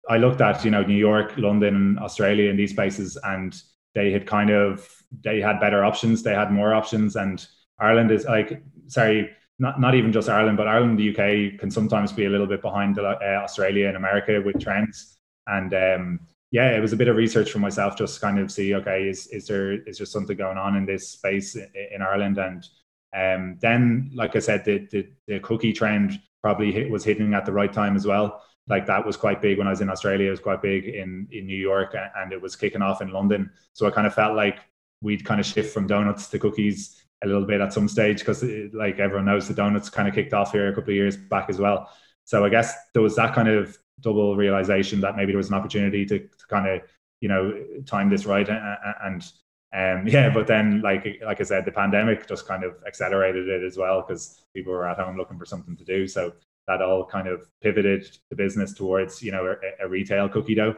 [0.10, 3.60] I looked at, you know, New York, London, Australia, and these places, and
[3.94, 4.88] they had kind of
[5.24, 7.46] they had better options, they had more options, and
[7.80, 12.12] Ireland is like, sorry, not not even just Ireland, but Ireland, the UK can sometimes
[12.14, 15.18] be a little bit behind uh, Australia and America with trends,
[15.48, 16.20] and um,
[16.56, 19.10] yeah, it was a bit of research for myself, just to kind of see, okay,
[19.10, 22.66] is is there is there something going on in this space in, Ireland, and
[23.14, 27.45] um, then, like I said, the, the, the cookie trend probably hit, was hitting at
[27.45, 28.41] the right time as well.
[28.70, 30.28] Like that was quite big when I was in Australia.
[30.28, 33.51] It was quite big in in New York, and it was kicking off in London.
[33.74, 34.60] So I kind of felt like
[35.01, 38.45] we'd kind of shift from donuts to cookies a little bit at some stage because,
[38.74, 41.49] like everyone knows, the donuts kind of kicked off here a couple of years back
[41.49, 41.89] as well.
[42.24, 45.56] So I guess there was that kind of double realization that maybe there was an
[45.56, 46.82] opportunity to, to kind of
[47.22, 47.54] you know
[47.86, 49.32] time this right and, and
[49.76, 53.64] um, yeah, but then like like I said, the pandemic just kind of accelerated it
[53.64, 56.08] as well because people were at home looking for something to do.
[56.08, 56.34] So
[56.68, 60.76] that all kind of pivoted the business towards you know a, a retail cookie dough.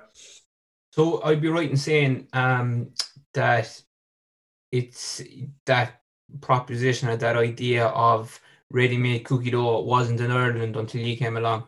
[0.94, 2.90] So I'd be right in saying um,
[3.34, 3.82] that
[4.72, 5.22] it's
[5.66, 6.02] that
[6.42, 8.40] proposition or that idea of
[8.72, 11.68] ready-made cookie dough wasn't in Ireland until you came along.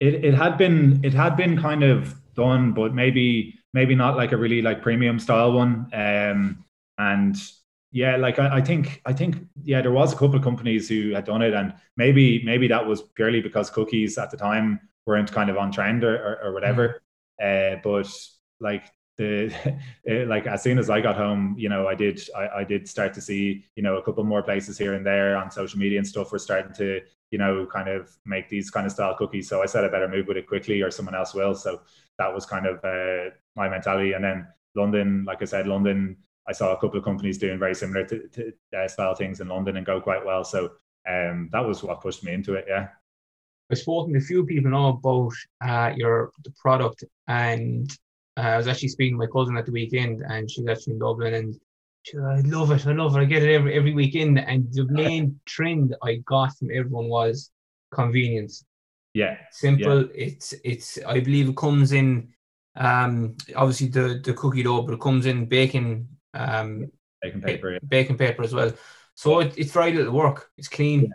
[0.00, 4.32] It it had been it had been kind of done, but maybe maybe not like
[4.32, 5.88] a really like premium style one.
[5.92, 6.64] Um,
[6.98, 7.36] and
[7.90, 11.10] yeah, like I, I, think I think yeah, there was a couple of companies who
[11.10, 15.32] had done it, and maybe maybe that was purely because cookies at the time weren't
[15.32, 17.02] kind of on trend or or, or whatever.
[17.40, 17.76] Mm.
[17.76, 18.08] Uh, but
[18.60, 18.84] like
[19.18, 19.76] the
[20.26, 23.12] like as soon as I got home, you know, I did I, I did start
[23.14, 26.06] to see you know a couple more places here and there on social media and
[26.06, 27.00] stuff were starting to
[27.30, 29.48] you know kind of make these kind of style cookies.
[29.48, 31.54] So I said I better move with it quickly or someone else will.
[31.54, 31.82] So
[32.18, 34.12] that was kind of uh, my mentality.
[34.12, 36.16] And then London, like I said, London,
[36.48, 39.48] I saw a couple of companies doing very similar to, to uh, style things in
[39.48, 40.44] London and go quite well.
[40.44, 40.72] So
[41.08, 42.64] um, that was what pushed me into it.
[42.68, 42.88] Yeah.
[43.70, 47.90] I've spoken to a few people now about uh, your the product, and
[48.38, 51.00] uh, I was actually speaking to my cousin at the weekend, and she's actually in
[51.00, 51.60] Dublin, and
[52.04, 54.38] she I love it, I love it, I get it every every weekend.
[54.38, 57.50] And the main trend I got from everyone was
[57.90, 58.64] convenience.
[59.12, 60.02] Yeah, simple.
[60.02, 60.12] Yeah.
[60.14, 62.32] It's it's I believe it comes in
[62.76, 67.78] um, obviously the the cookie dough, but it comes in baking um, baking paper, yeah.
[67.88, 68.72] baking paper as well.
[69.14, 70.48] So it, it's very little work.
[70.56, 71.12] It's clean.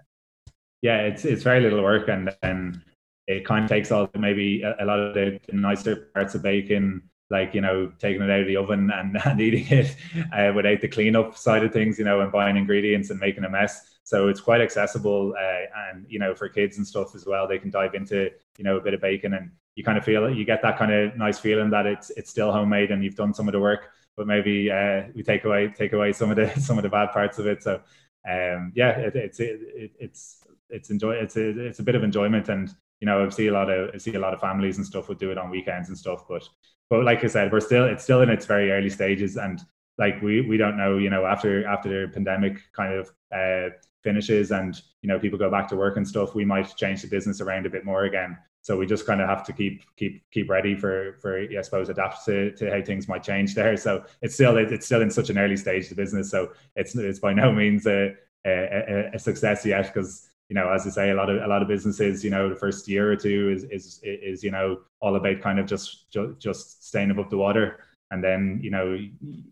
[0.82, 0.98] Yeah.
[0.98, 2.84] yeah, it's it's very little work, and then
[3.28, 6.42] it kind of takes all maybe a, a lot of the, the, nicer parts of
[6.42, 9.96] baking, like you know taking it out of the oven and, and eating it
[10.34, 13.50] uh, without the cleanup side of things, you know, and buying ingredients and making a
[13.50, 13.90] mess.
[14.04, 17.48] So it's quite accessible, uh, and you know for kids and stuff as well.
[17.48, 20.26] They can dive into you know a bit of bacon and you kind of feel
[20.26, 20.38] it.
[20.38, 23.34] You get that kind of nice feeling that it's it's still homemade and you've done
[23.34, 26.50] some of the work, but maybe uh, we take away take away some of the
[26.60, 27.64] some of the bad parts of it.
[27.64, 27.82] So
[28.30, 29.60] um, yeah, it, it's it,
[30.00, 33.48] it's it's enjoy it's a, it's a bit of enjoyment and you know I see
[33.48, 35.50] a lot of I see a lot of families and stuff would do it on
[35.50, 36.48] weekends and stuff, but
[36.90, 39.60] but like I said, we're still it's still in its very early stages and
[39.98, 43.76] like we we don't know you know after after the pandemic kind of uh,
[44.06, 47.10] finishes and you know people go back to work and stuff we might change the
[47.10, 50.24] business around a bit more again so we just kind of have to keep keep
[50.32, 53.76] keep ready for for I suppose adapt to, to how things might change there.
[53.76, 56.32] So it's still it's still in such an early stage the business.
[56.32, 60.86] So it's it's by no means a a, a success yet because you know as
[60.86, 63.16] I say a lot of a lot of businesses you know the first year or
[63.16, 67.38] two is is is you know all about kind of just just, staying above the
[67.38, 67.80] water
[68.12, 68.96] and then you know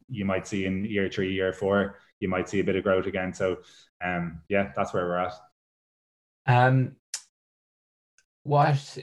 [0.07, 3.07] you might see in year three year four you might see a bit of growth
[3.07, 3.33] again.
[3.33, 3.57] So
[4.03, 5.33] um yeah that's where we're at.
[6.45, 6.97] Um
[8.43, 8.99] what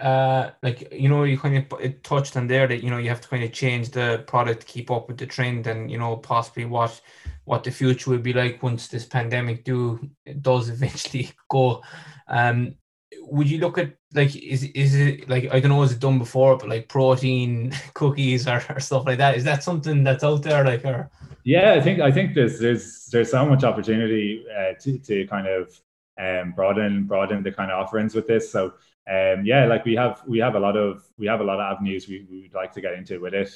[0.00, 3.08] uh like you know you kind of it touched on there that you know you
[3.08, 5.98] have to kind of change the product to keep up with the trend and you
[5.98, 7.00] know possibly what
[7.44, 10.00] what the future will be like once this pandemic do
[10.40, 11.82] does eventually go.
[12.28, 12.76] Um
[13.22, 16.18] would you look at like is is it like I don't know is it done
[16.18, 19.36] before but like protein cookies or, or stuff like that?
[19.36, 21.10] Is that something that's out there like or?
[21.44, 25.46] Yeah I think I think there's there's there's so much opportunity uh, to to kind
[25.46, 25.80] of
[26.20, 28.50] um, broaden broaden the kind of offerings with this.
[28.50, 28.74] So
[29.08, 31.72] um, yeah, like we have we have a lot of we have a lot of
[31.72, 33.48] avenues we we would like to get into with it.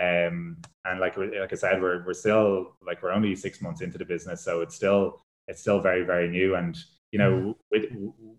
[0.00, 3.98] Um, and like like I said, we're we're still like we're only six months into
[3.98, 6.54] the business, so it's still it's still very very new.
[6.54, 6.76] And
[7.12, 7.54] you know, mm.
[7.70, 7.86] with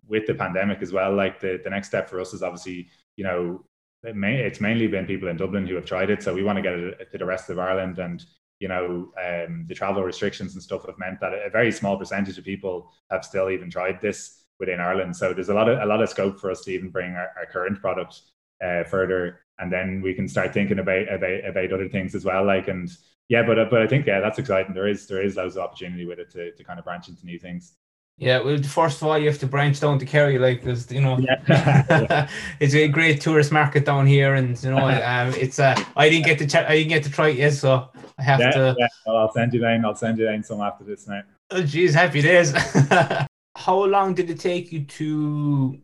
[0.07, 3.23] with the pandemic as well, like the the next step for us is obviously you
[3.23, 3.65] know
[4.03, 6.57] it may, it's mainly been people in Dublin who have tried it, so we want
[6.57, 8.25] to get it to the rest of Ireland and
[8.61, 12.37] you know, um, the travel restrictions and stuff have meant that a very small percentage
[12.37, 15.17] of people have still even tried this within Ireland.
[15.17, 17.31] So there's a lot of a lot of scope for us to even bring our,
[17.35, 18.21] our current product
[18.63, 22.45] uh, further, and then we can start thinking about, about about other things as well.
[22.45, 22.89] Like and
[23.27, 24.73] yeah, but but I think yeah, that's exciting.
[24.73, 27.25] There is there is loads of opportunity with it to to kind of branch into
[27.25, 27.73] new things.
[28.17, 31.01] Yeah, well, first of all, you have to branch down to Kerry, like, because you
[31.01, 32.29] know, yeah.
[32.59, 36.25] it's a great tourist market down here, and you know, um, it's uh, I didn't
[36.25, 37.89] get to ch- I didn't get to try it yet, so
[38.19, 38.75] I have yeah, to.
[38.77, 39.83] Yeah, well, I'll send you down.
[39.85, 41.23] I'll send you down some after this night.
[41.49, 42.53] Oh, geez, happy days.
[43.57, 45.79] How long did it take you to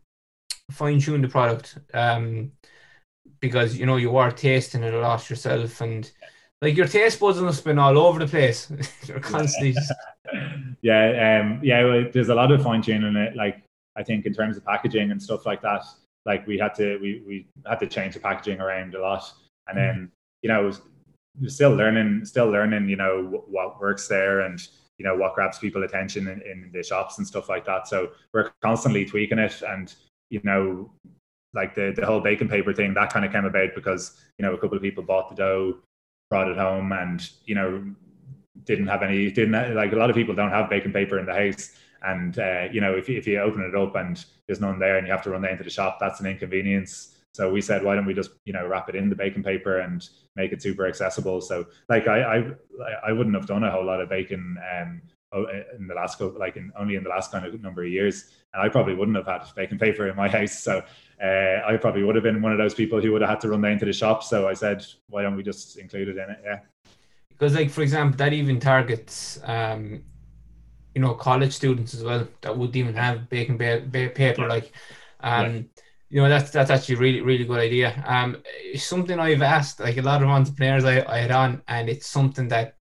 [0.72, 1.78] fine tune the product?
[1.94, 2.52] Um,
[3.40, 6.10] because you know you are tasting it a lot yourself, and
[6.62, 8.72] like your taste buds must have been all over the place.
[9.06, 9.74] You're constantly.
[9.74, 9.94] Just...
[10.82, 11.84] yeah, um, yeah.
[11.84, 13.36] Well, there's a lot of fine tuning it.
[13.36, 13.64] Like
[13.98, 15.84] I think in terms of packaging and stuff like that.
[16.26, 19.24] Like we had to, we we had to change the packaging around a lot,
[19.68, 20.10] and then mm.
[20.42, 20.72] you know,
[21.42, 22.90] we're still learning, still learning.
[22.90, 24.60] You know what works there, and
[24.98, 27.88] you know what grabs people attention in, in the shops and stuff like that.
[27.88, 29.94] So we're constantly tweaking it, and
[30.30, 30.92] you know,
[31.54, 34.54] like the the whole baking paper thing that kind of came about because you know
[34.54, 35.78] a couple of people bought the dough
[36.30, 37.84] brought it home and you know
[38.66, 41.34] didn't have any didn't like a lot of people don't have baking paper in the
[41.34, 41.72] house
[42.04, 45.08] and uh, you know if, if you open it up and there's none there and
[45.08, 47.96] you have to run down to the shop that's an inconvenience so we said why
[47.96, 50.88] don't we just you know wrap it in the baking paper and make it super
[50.88, 55.02] accessible so like i i, I wouldn't have done a whole lot of baking um
[55.78, 58.64] in the last like in only in the last kind of number of years and
[58.64, 60.82] i probably wouldn't have had baking paper in my house so
[61.22, 63.50] uh, I probably would have been one of those people who would have had to
[63.50, 64.24] run down to the shop.
[64.24, 66.40] So I said, why don't we just include it in it?
[66.44, 66.60] Yeah.
[67.30, 70.04] Because, like for example, that even targets, um,
[70.94, 74.44] you know, college students as well that would even have baking ba- ba- paper.
[74.44, 74.48] Yeah.
[74.48, 74.72] Like,
[75.22, 75.62] um, yeah.
[76.10, 78.04] You know, that's that's actually really really good idea.
[78.06, 81.90] Um, it's something I've asked like a lot of entrepreneurs I, I had on, and
[81.90, 82.76] it's something that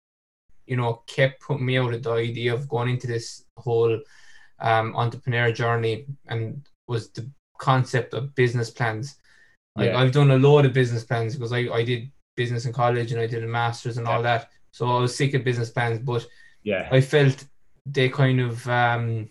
[0.66, 3.98] you know kept putting me out of the idea of going into this whole
[4.60, 9.16] um entrepreneur journey and was the concept of business plans.
[9.76, 9.98] Like yeah.
[9.98, 13.20] I've done a load of business plans because I, I did business in college and
[13.20, 14.14] I did a master's and yeah.
[14.14, 14.50] all that.
[14.70, 16.26] So I was sick of business plans, but
[16.62, 17.44] yeah, I felt
[17.86, 19.30] they kind of um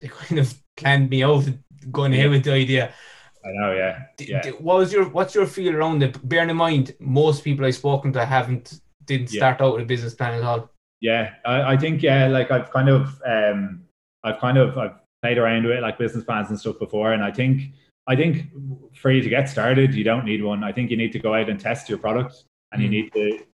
[0.00, 1.44] they kind of planned me out
[1.90, 2.94] going ahead with the idea.
[3.46, 4.06] I know, yeah.
[4.18, 4.50] yeah.
[4.52, 6.28] what was your what's your feel around it?
[6.28, 10.14] Bearing in mind, most people I've spoken to haven't didn't start out with a business
[10.14, 10.70] plan at all.
[11.00, 13.82] Yeah, I, I think yeah, like I've kind of um
[14.24, 17.12] I've kind of I've played around with it like business plans and stuff before.
[17.12, 17.72] And I think
[18.08, 18.46] I think
[18.94, 20.64] for you to get started, you don't need one.
[20.64, 22.84] I think you need to go out and test your product, and mm.
[22.84, 23.44] you need to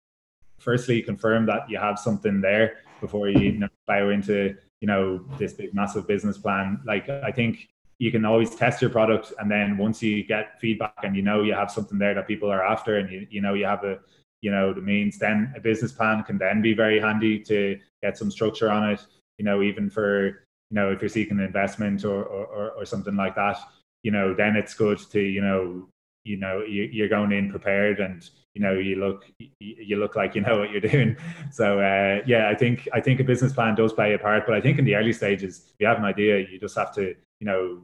[0.58, 5.24] firstly confirm that you have something there before you, you know, plow into you know
[5.38, 6.80] this big massive business plan.
[6.86, 7.68] Like I think
[8.02, 11.42] you can always test your product, and then once you get feedback and you know
[11.42, 13.98] you have something there that people are after, and you you know you have a
[14.40, 18.18] you know the means, then a business plan can then be very handy to get
[18.18, 19.00] some structure on it.
[19.38, 23.14] You know, even for you know, if you're seeking an investment or, or, or something
[23.14, 23.58] like that,
[24.02, 25.86] you know, then it's good to, you know,
[26.24, 29.30] you know, you, you're going in prepared and, you know, you look,
[29.60, 31.14] you look like you know what you're doing.
[31.50, 34.54] So, uh, yeah, I think, I think a business plan does play a part, but
[34.54, 37.14] I think in the early stages, if you have an idea, you just have to,
[37.38, 37.82] you know,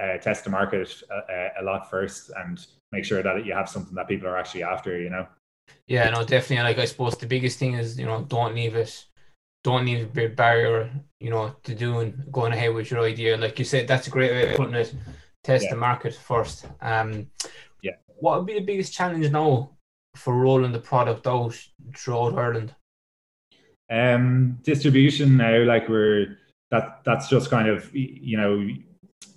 [0.00, 3.94] uh, test the market a, a, lot first and make sure that you have something
[3.94, 5.26] that people are actually after, you know?
[5.86, 6.64] Yeah, no, definitely.
[6.64, 9.04] Like I suppose the biggest thing is you know don't leave it,
[9.64, 13.36] don't leave a big barrier, you know, to doing going ahead with your idea.
[13.36, 14.94] Like you said, that's a great way of putting it.
[15.44, 15.70] Test yeah.
[15.70, 16.66] the market first.
[16.80, 17.30] Um,
[17.82, 17.92] yeah.
[18.06, 19.70] What would be the biggest challenge now
[20.14, 21.54] for rolling the product out
[21.96, 22.74] throughout Ireland?
[23.90, 26.36] Um, distribution now, like we're
[26.70, 28.68] that that's just kind of you know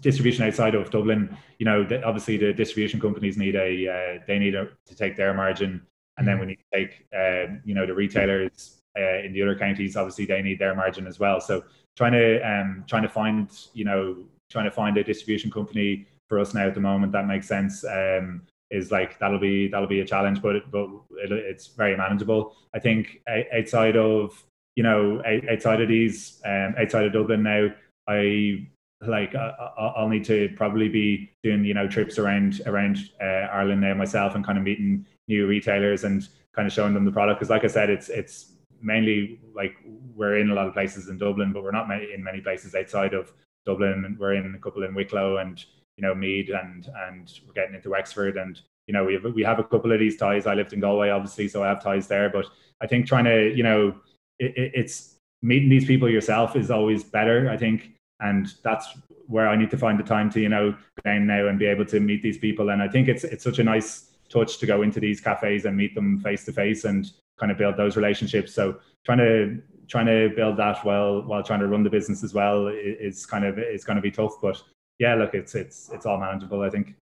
[0.02, 1.36] distribution outside of Dublin.
[1.60, 5.16] You know, the, obviously the distribution companies need a uh, they need a, to take
[5.16, 5.82] their margin,
[6.18, 9.58] and then we need to take uh, you know the retailers uh, in the other
[9.58, 9.96] counties.
[9.96, 11.40] Obviously, they need their margin as well.
[11.40, 11.64] So
[11.96, 14.18] trying to um, trying to find you know
[14.50, 17.86] trying to find a distribution company for us now at the moment that makes sense.
[17.86, 20.88] Um, is like that'll be that'll be a challenge, but but
[21.18, 22.56] it, it's very manageable.
[22.74, 23.22] I think
[23.54, 24.44] outside of
[24.76, 25.22] you know
[25.52, 27.68] outside of these um, outside of Dublin now,
[28.08, 28.68] I
[29.08, 33.82] like I, will need to probably be doing you know trips around around uh, Ireland
[33.82, 37.40] now myself and kind of meeting new retailers and kind of showing them the product.
[37.40, 39.76] Because like I said it's it's mainly like
[40.16, 43.14] we're in a lot of places in Dublin but we're not in many places outside
[43.14, 43.32] of
[43.66, 44.18] Dublin.
[44.20, 45.64] We're in a couple in Wicklow and
[45.98, 49.44] you know Meath and and we're getting into Wexford and you know we have we
[49.44, 50.46] have a couple of these ties.
[50.46, 52.30] I lived in Galway obviously so I have ties there.
[52.30, 52.46] But
[52.82, 53.96] I think trying to you know
[54.38, 58.88] it, it's meeting these people yourself is always better I think and that's
[59.28, 61.86] where I need to find the time to you know down now and be able
[61.86, 62.70] to meet these people.
[62.70, 65.76] And I think it's it's such a nice touch to go into these cafes and
[65.76, 67.10] meet them face to face and
[67.40, 68.54] kind of build those relationships.
[68.54, 72.34] So trying to trying to build that while while trying to run the business as
[72.34, 74.36] well is kind of it's going to be tough.
[74.42, 74.62] But
[75.00, 76.62] yeah, look, it's it's it's all manageable.
[76.62, 76.96] I think.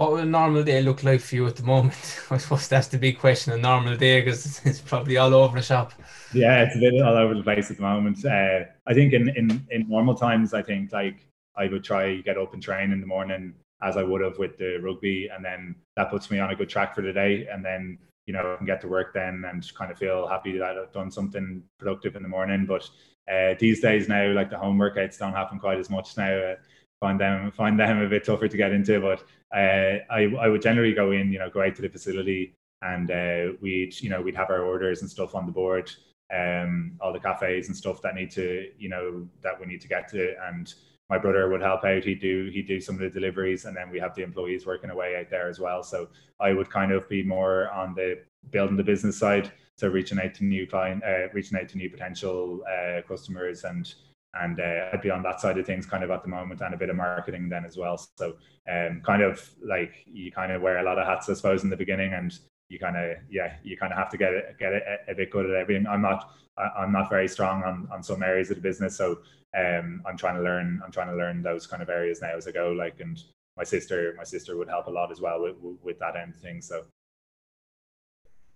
[0.00, 2.22] What would a normal day look like for you at the moment?
[2.30, 3.52] I suppose that's the big question.
[3.52, 5.92] A normal day because it's probably all over the shop.
[6.32, 8.24] Yeah, it's a bit all over the place at the moment.
[8.24, 12.38] Uh, I think in, in in normal times, I think like I would try get
[12.38, 15.76] up and train in the morning as I would have with the rugby, and then
[15.96, 18.56] that puts me on a good track for the day, and then you know I
[18.56, 22.16] can get to work then and kind of feel happy that I've done something productive
[22.16, 22.64] in the morning.
[22.64, 22.88] But
[23.30, 26.52] uh, these days now, like the home workouts don't happen quite as much now.
[26.52, 26.54] Uh,
[27.00, 29.00] find them find them a bit tougher to get into.
[29.00, 29.24] But
[29.56, 33.10] uh, I I would generally go in, you know, go out to the facility and
[33.10, 35.90] uh, we'd you know we'd have our orders and stuff on the board,
[36.34, 39.88] um, all the cafes and stuff that need to you know that we need to
[39.88, 40.74] get to and.
[41.08, 42.04] My brother would help out.
[42.04, 44.90] He'd do he'd do some of the deliveries, and then we have the employees working
[44.90, 45.82] away out there as well.
[45.82, 48.20] So I would kind of be more on the
[48.52, 51.90] building the business side, so reaching out to new client, uh, reaching out to new
[51.90, 53.92] potential uh, customers, and
[54.34, 56.74] and uh, I'd be on that side of things kind of at the moment and
[56.74, 57.96] a bit of marketing then as well.
[58.18, 58.36] So
[58.70, 61.70] um, kind of like you kind of wear a lot of hats, I suppose, in
[61.70, 62.36] the beginning, and
[62.68, 65.30] you kind of yeah, you kind of have to get it, get it a, bit
[65.30, 65.86] good at everything.
[65.86, 69.18] I'm not I'm not very strong on on some areas of the business, so
[69.58, 72.46] um, I'm trying to learn I'm trying to learn those kind of areas now as
[72.46, 72.70] I go.
[72.70, 73.20] Like and
[73.56, 76.62] my sister my sister would help a lot as well with with that end thing.
[76.62, 76.84] So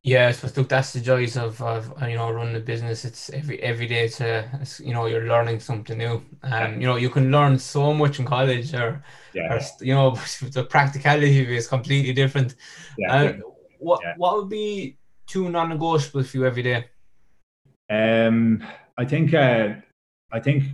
[0.05, 3.07] yeah, I suppose look, that's the joys of, of you know running a business.
[3.07, 4.47] It's every every day to
[4.79, 8.27] you know you're learning something new, and you know you can learn so much in
[8.27, 9.03] college, or,
[9.33, 9.55] yeah.
[9.55, 10.11] or you know
[10.53, 12.55] the practicality of it is completely different.
[12.99, 13.33] Yeah, uh,
[13.79, 14.13] what yeah.
[14.19, 16.85] what would be two non-negotiables for you every day?
[17.89, 18.63] Um,
[18.99, 19.71] I think uh,
[20.31, 20.65] I think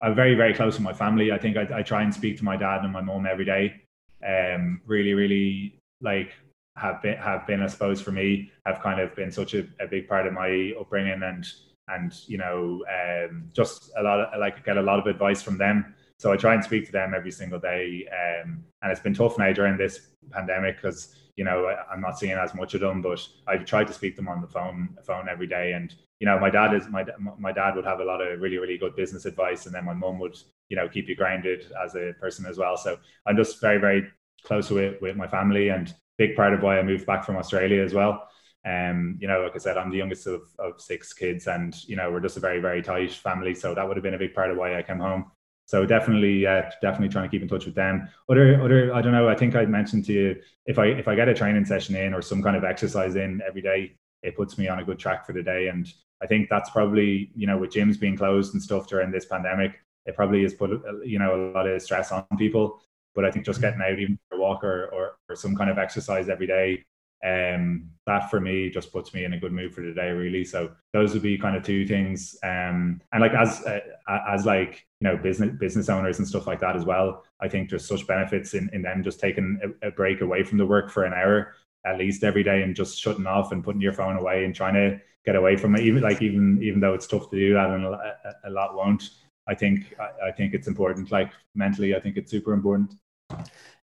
[0.00, 1.32] I'm very very close with my family.
[1.32, 3.82] I think I, I try and speak to my dad and my mom every day.
[4.24, 6.30] Um, really really like
[6.76, 9.86] have been have been I suppose for me have kind of been such a, a
[9.86, 11.46] big part of my upbringing and
[11.88, 15.58] and you know um, just a lot of, like get a lot of advice from
[15.58, 15.94] them.
[16.18, 19.38] So I try and speak to them every single day um, and it's been tough
[19.38, 23.26] now during this pandemic because you know I'm not seeing as much of them but
[23.46, 25.72] I've tried to speak to them on the phone phone every day.
[25.72, 27.04] And you know my dad is my
[27.38, 29.94] my dad would have a lot of really really good business advice and then my
[29.94, 30.36] mum would
[30.68, 32.76] you know keep you grounded as a person as well.
[32.76, 34.08] So I'm just very very
[34.44, 37.82] close with with my family and big part of why I moved back from Australia
[37.82, 38.28] as well.
[38.66, 41.94] Um, you know, like I said, I'm the youngest of, of six kids, and you
[41.94, 43.54] know, we're just a very, very tight family.
[43.54, 45.30] So that would have been a big part of why I came home.
[45.66, 48.08] So definitely, uh, definitely trying to keep in touch with them.
[48.28, 49.28] Other, other, I don't know.
[49.28, 52.14] I think I mentioned to you if I if I get a training session in
[52.14, 55.26] or some kind of exercise in every day, it puts me on a good track
[55.26, 55.68] for the day.
[55.68, 55.92] And
[56.22, 59.80] I think that's probably you know with gyms being closed and stuff during this pandemic,
[60.06, 60.70] it probably has put
[61.04, 62.80] you know a lot of stress on people.
[63.16, 65.70] But I think just getting out even for a walk or, or, or some kind
[65.70, 66.84] of exercise every day,
[67.24, 70.44] um, that for me just puts me in a good mood for the day, really.
[70.44, 72.36] So those would be kind of two things.
[72.44, 73.80] Um, and like as uh,
[74.28, 77.24] as like you know business business owners and stuff like that as well.
[77.40, 80.58] I think there's such benefits in in them just taking a, a break away from
[80.58, 81.54] the work for an hour
[81.86, 84.74] at least every day and just shutting off and putting your phone away and trying
[84.74, 87.70] to get away from it even like even even though it's tough to do that
[87.70, 89.10] and a, a lot won't
[89.48, 92.94] i think I, I, think it's important like mentally i think it's super important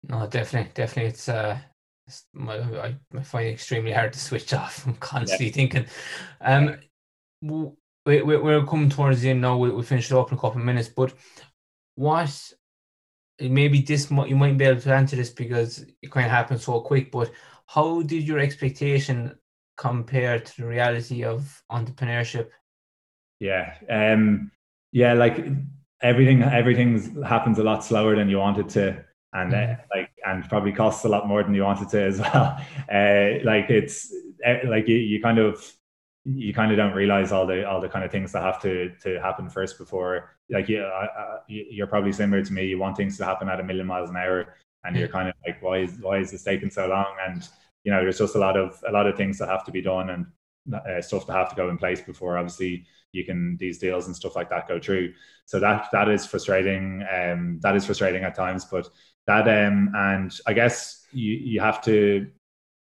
[0.07, 1.09] no, definitely, definitely.
[1.09, 1.57] It's uh,
[2.33, 4.85] my, I, I find it extremely hard to switch off.
[4.85, 5.53] I'm constantly yeah.
[5.53, 5.85] thinking.
[6.39, 6.77] Um,
[7.41, 9.57] we, we, we're coming towards the end now.
[9.57, 11.13] We, we finished it up in a couple of minutes, but
[11.95, 12.53] what
[13.39, 16.81] maybe this you might be able to answer this because it kind of happened so
[16.81, 17.11] quick.
[17.11, 17.31] But
[17.67, 19.35] how did your expectation
[19.77, 22.49] compare to the reality of entrepreneurship?
[23.39, 24.51] Yeah, um,
[24.91, 25.43] yeah, like
[26.01, 29.03] everything, everything happens a lot slower than you wanted to
[29.33, 29.99] and uh, mm-hmm.
[29.99, 32.57] like and probably costs a lot more than you wanted to as well.
[32.91, 34.13] Uh, like it's
[34.45, 35.73] uh, like you, you kind of
[36.23, 38.91] you kind of don't realize all the all the kind of things that have to
[39.01, 42.65] to happen first before like you, uh, you're probably similar to me.
[42.65, 45.35] You want things to happen at a million miles an hour, and you're kind of
[45.47, 47.15] like, why is why is this taking so long?
[47.25, 47.47] And
[47.83, 49.81] you know, there's just a lot of a lot of things that have to be
[49.81, 50.25] done and
[50.75, 54.15] uh, stuff that have to go in place before obviously you can these deals and
[54.15, 55.13] stuff like that go through.
[55.45, 57.05] So that that is frustrating.
[57.11, 58.89] Um, that is frustrating at times, but
[59.31, 62.27] that um, and I guess you you have to,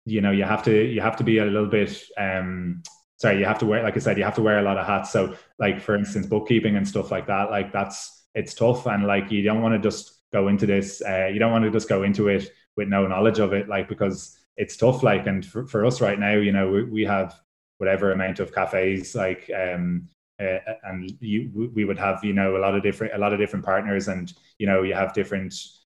[0.05, 2.83] you know, you have to you have to be a little bit um,
[3.17, 4.85] sorry, you have to wear like I said, you have to wear a lot of
[4.85, 5.11] hats.
[5.11, 9.31] So like for instance, bookkeeping and stuff like that, like that's it's tough and like
[9.31, 11.01] you don't want to just go into this.
[11.01, 13.87] Uh, you don't want to just go into it with no knowledge of it, like
[13.87, 15.03] because it's tough.
[15.03, 17.39] Like and for, for us right now, you know, we, we have
[17.77, 20.07] whatever amount of cafes like um
[20.39, 23.39] uh, and you we would have you know a lot of different a lot of
[23.39, 25.53] different partners and you know you have different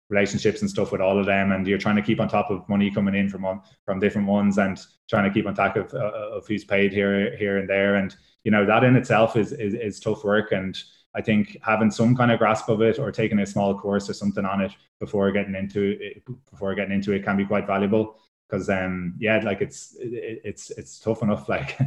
[0.09, 2.67] relationships and stuff with all of them and you're trying to keep on top of
[2.69, 6.37] money coming in from from different ones and trying to keep on top of, uh,
[6.37, 7.97] of who's paid here here and there.
[7.97, 10.53] And you know that in itself is, is is tough work.
[10.53, 10.81] And
[11.15, 14.15] I think having some kind of grasp of it or taking a small course or
[14.15, 18.19] something on it before getting into it before getting into it can be quite valuable.
[18.49, 21.79] Because um yeah like it's it, it's it's tough enough like.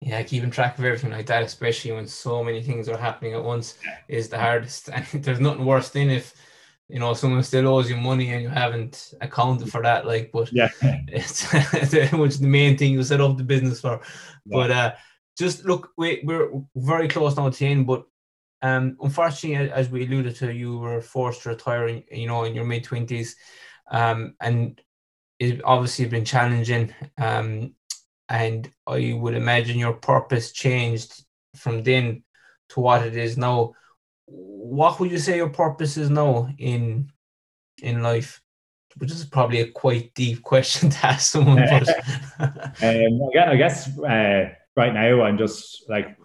[0.00, 3.42] Yeah keeping track of everything like that especially when so many things are happening at
[3.42, 3.78] once
[4.08, 4.88] is the hardest.
[4.92, 6.34] And there's nothing worse than if
[6.92, 10.52] you know someone still owes you money and you haven't accounted for that like but
[10.52, 10.68] yeah.
[11.08, 11.50] it's
[12.12, 14.00] which the main thing you set up the business for.
[14.44, 14.56] Yeah.
[14.56, 14.92] but uh
[15.38, 18.04] just look we, we're very close now to end but
[18.60, 22.54] um unfortunately as we alluded to you were forced to retire in, you know in
[22.54, 23.36] your mid-20s
[23.90, 24.82] um and
[25.38, 27.74] it obviously been challenging um
[28.28, 31.24] and i would imagine your purpose changed
[31.56, 32.22] from then
[32.68, 33.72] to what it is now
[34.26, 37.10] what would you say your purpose is now in
[37.82, 38.40] in life?
[38.98, 41.58] Which is probably a quite deep question to ask someone.
[41.68, 41.88] But
[42.82, 46.16] um, again, I guess uh, right now I'm just like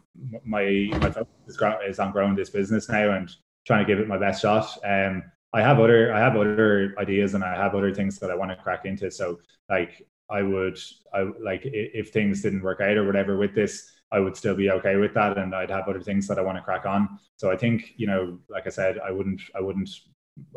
[0.43, 3.30] my my focus is on growing this business now and
[3.66, 4.68] trying to give it my best shot.
[4.84, 5.24] Um,
[5.54, 8.52] I have other I have other ideas and I have other things that I want
[8.52, 9.10] to crack into.
[9.12, 9.39] So
[9.70, 10.78] like I would
[11.14, 14.72] I like if things didn't work out or whatever with this, I would still be
[14.72, 17.20] okay with that, and I'd have other things that I want to crack on.
[17.36, 19.89] So I think you know, like I said, I wouldn't, I wouldn't,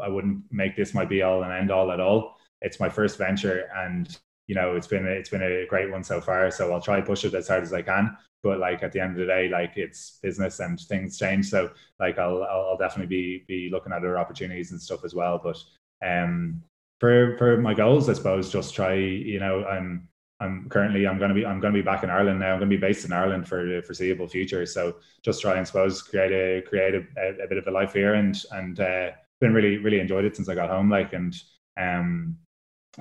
[0.02, 2.36] I wouldn't make this my be all and end all at all.
[2.62, 6.20] It's my first venture, and you know, it's been it's been a great one so
[6.20, 6.50] far.
[6.50, 8.16] So I'll try push it as hard as I can.
[8.42, 11.48] But like at the end of the day, like it's business and things change.
[11.48, 15.40] So like I'll I'll definitely be be looking at other opportunities and stuff as well.
[15.42, 15.56] But
[16.04, 16.62] um,
[16.98, 18.94] for for my goals, I suppose just try.
[18.94, 20.08] You know, I'm
[20.40, 22.52] I'm currently I'm going to be I'm going to be back in Ireland now.
[22.52, 24.64] I'm going to be based in Ireland for the foreseeable future.
[24.66, 28.14] So just try and suppose create a create a, a, bit of a life here
[28.14, 29.10] and and uh,
[29.40, 30.90] been really really enjoyed it since I got home.
[30.90, 31.34] Like and
[31.78, 32.38] um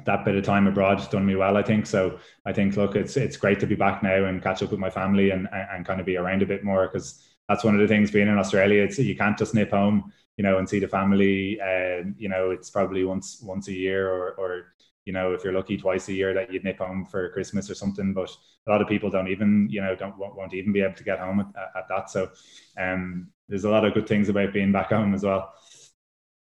[0.06, 1.58] that bit of time abroad has done me well.
[1.58, 2.20] I think so.
[2.46, 4.90] I think look, it's it's great to be back now and catch up with my
[4.90, 7.88] family and and kind of be around a bit more because that's one of the
[7.88, 8.84] things being in Australia.
[8.84, 11.60] It's you can't just nip home, you know, and see the family.
[11.60, 14.74] And uh, you know, it's probably once once a year or or
[15.10, 17.74] you know, if you're lucky twice a year that you'd nip home for Christmas or
[17.74, 18.14] something.
[18.14, 18.30] But
[18.68, 21.18] a lot of people don't even, you know, don't won't even be able to get
[21.18, 22.12] home at, at that.
[22.12, 22.30] So
[22.78, 25.52] um, there's a lot of good things about being back home as well.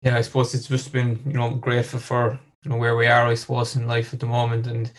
[0.01, 3.27] Yeah, I suppose it's just been, you know, grateful for you know where we are,
[3.27, 4.93] I suppose, in life at the moment, and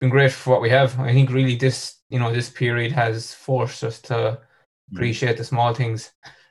[0.00, 0.98] been grateful for what we have.
[0.98, 4.38] I think really this, you know, this period has forced us to mm.
[4.92, 6.10] appreciate the small things.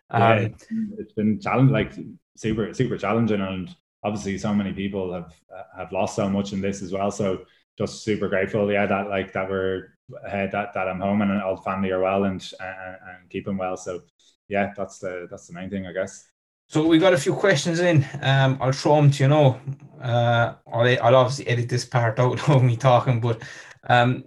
[0.10, 0.66] Um, yeah, it's,
[1.00, 1.92] it's been challenging, like
[2.38, 3.76] super, super challenging, and
[4.06, 5.34] obviously so many people have
[5.76, 7.12] have lost so much in this as well.
[7.12, 7.46] So
[7.78, 11.56] just super grateful, yeah, that like that we're ahead, that that I'm home and all
[11.56, 13.76] the family are well and and, and keeping well.
[13.76, 14.04] So
[14.48, 16.26] yeah, that's the that's the main thing, I guess.
[16.68, 18.06] So we got a few questions in.
[18.22, 19.60] Um, I'll throw them to you know.
[20.02, 23.42] Uh, I'll, I'll obviously edit this part out of me talking, but
[23.90, 24.26] um,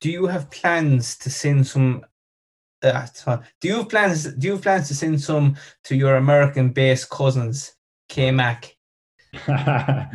[0.00, 2.04] do you have plans to send some?
[2.82, 3.06] Uh,
[3.60, 4.24] do you have plans?
[4.34, 7.74] Do you have plans to send some to your American-based cousins,
[8.08, 8.73] K Mac,
[9.48, 10.10] yeah,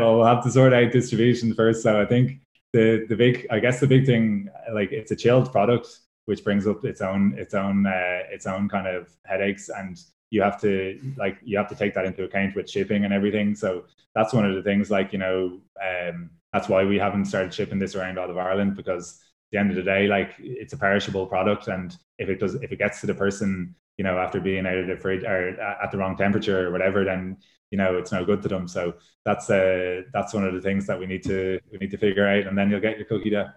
[0.00, 1.82] well, we'll have to sort out distribution first.
[1.82, 2.40] So I think
[2.72, 5.88] the the big, I guess the big thing, like it's a chilled product,
[6.26, 9.68] which brings up its own its own uh, its own kind of headaches.
[9.68, 9.98] And
[10.30, 13.54] you have to like you have to take that into account with shipping and everything.
[13.54, 13.84] So
[14.14, 14.90] that's one of the things.
[14.90, 18.76] Like you know, um, that's why we haven't started shipping this around out of Ireland
[18.76, 22.40] because at the end of the day, like it's a perishable product, and if it
[22.40, 25.24] does, if it gets to the person, you know, after being out of the fridge
[25.24, 27.36] or at the wrong temperature or whatever, then
[27.70, 28.68] you know it's no good to them.
[28.68, 28.94] So
[29.24, 32.26] that's uh that's one of the things that we need to we need to figure
[32.26, 33.50] out, and then you'll get your cookie dough.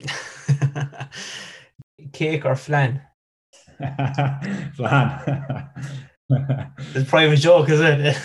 [2.12, 3.02] Cake or flan?
[4.76, 5.70] flan.
[6.94, 8.16] it's probably a joke, is it?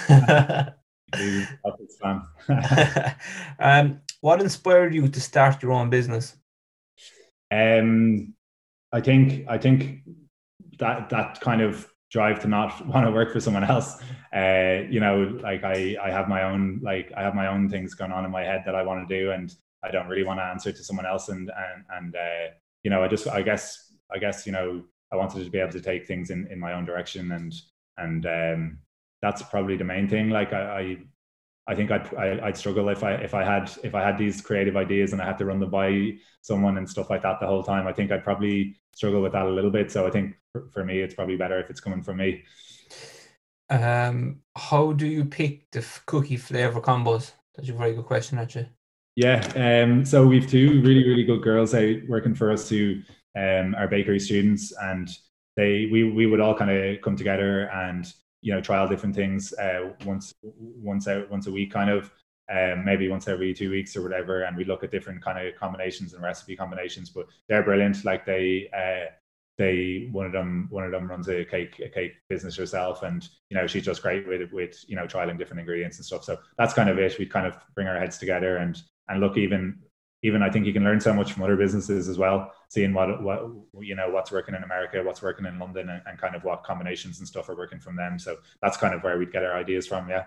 [3.60, 6.36] um, what inspired you to start your own business?
[7.52, 8.36] Um,
[8.92, 10.02] I think I think
[10.80, 14.02] that that kind of drive to not want to work for someone else.
[14.36, 17.94] Uh, you know, like I I have my own like I have my own things
[17.96, 19.54] going on in my head that I want to do, and
[19.84, 21.30] I don't really want to answer to someone else.
[21.30, 22.54] And and and uh,
[22.84, 25.72] you know, I just I guess I guess you know I wanted to be able
[25.72, 27.54] to take things in in my own direction, and
[27.98, 28.80] and um,
[29.22, 30.30] that's probably the main thing.
[30.30, 30.98] Like I,
[31.70, 34.76] I think I'd I'd struggle if I if I had if I had these creative
[34.76, 37.64] ideas and I had to run them by someone and stuff like that the whole
[37.64, 37.86] time.
[37.86, 39.92] I think I'd probably struggle with that a little bit.
[39.92, 42.44] So I think for, for me, it's probably better if it's coming from me.
[43.70, 47.34] Um, how do you pick the cookie flavor combos?
[47.56, 48.70] That's a very good question, actually.
[49.16, 49.40] Yeah.
[49.56, 50.06] Um.
[50.06, 53.02] So we've two really really good girls out working for us who
[53.38, 55.08] um are bakery students and
[55.56, 58.12] they we we would all kind of come together and
[58.42, 62.12] you know trial different things uh, once once out once a week kind of
[62.52, 65.56] um, maybe once every two weeks or whatever and we look at different kind of
[65.56, 68.04] combinations and recipe combinations but they're brilliant.
[68.04, 69.12] Like they uh,
[69.58, 73.28] they one of them one of them runs a cake a cake business herself and
[73.50, 76.24] you know she's just great with with you know trialing different ingredients and stuff.
[76.24, 77.20] So that's kind of it.
[77.20, 79.78] We kind of bring our heads together and and look even
[80.24, 83.22] even I think you can learn so much from other businesses as well, seeing what
[83.22, 83.42] what
[83.82, 86.64] you know what's working in America, what's working in London, and, and, kind of what
[86.64, 88.18] combinations and stuff are working from them.
[88.18, 90.10] So that's kind of where we'd get our ideas from.
[90.10, 90.26] Yeah.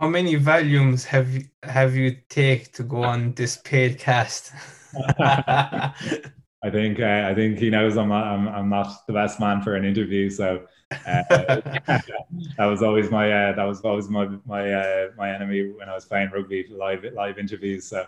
[0.00, 4.52] How many volumes have you have you take to go on this paid cast?
[6.64, 9.60] I think uh, I think he knows I'm not, I'm I'm not the best man
[9.60, 11.22] for an interview, so uh,
[11.86, 15.94] that was always my uh, that was always my my uh, my enemy when I
[15.94, 17.86] was playing rugby live live interviews.
[17.86, 18.06] So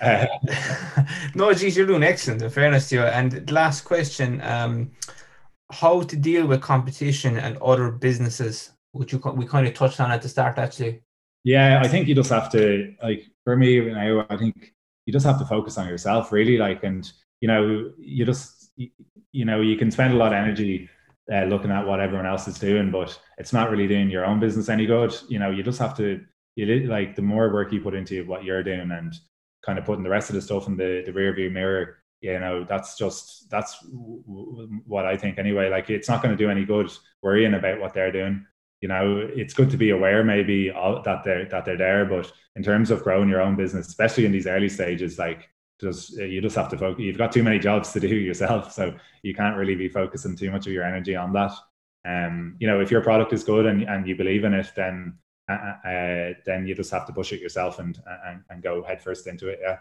[0.00, 0.26] uh,
[1.34, 2.40] no, geez, you're doing excellent.
[2.40, 3.02] In fairness to you.
[3.02, 4.90] And last question: um,
[5.70, 8.70] How to deal with competition and other businesses?
[8.92, 11.02] Which you we kind of touched on at the start, actually.
[11.44, 14.24] Yeah, I think you just have to like for me now.
[14.30, 14.72] I think
[15.04, 16.56] you just have to focus on yourself, really.
[16.56, 20.88] Like, and you know, you just, you know, you can spend a lot of energy
[21.32, 24.40] uh, looking at what everyone else is doing, but it's not really doing your own
[24.40, 25.14] business any good.
[25.28, 26.24] You know, you just have to,
[26.56, 29.14] you like the more work you put into what you're doing and
[29.64, 32.38] kind of putting the rest of the stuff in the, the rear view mirror, you
[32.40, 35.68] know, that's just, that's what I think anyway.
[35.68, 36.90] Like, it's not going to do any good
[37.22, 38.44] worrying about what they're doing.
[38.80, 42.62] You know, it's good to be aware maybe that they're, that they're there, but in
[42.62, 45.48] terms of growing your own business, especially in these early stages, like
[45.80, 47.02] just uh, you just have to focus.
[47.02, 50.50] You've got too many jobs to do yourself, so you can't really be focusing too
[50.50, 51.52] much of your energy on that.
[52.04, 55.18] Um, you know, if your product is good and, and you believe in it, then
[55.48, 58.82] uh, uh, uh then you just have to push it yourself and and, and go
[58.82, 59.60] headfirst into it.
[59.62, 59.78] Yeah.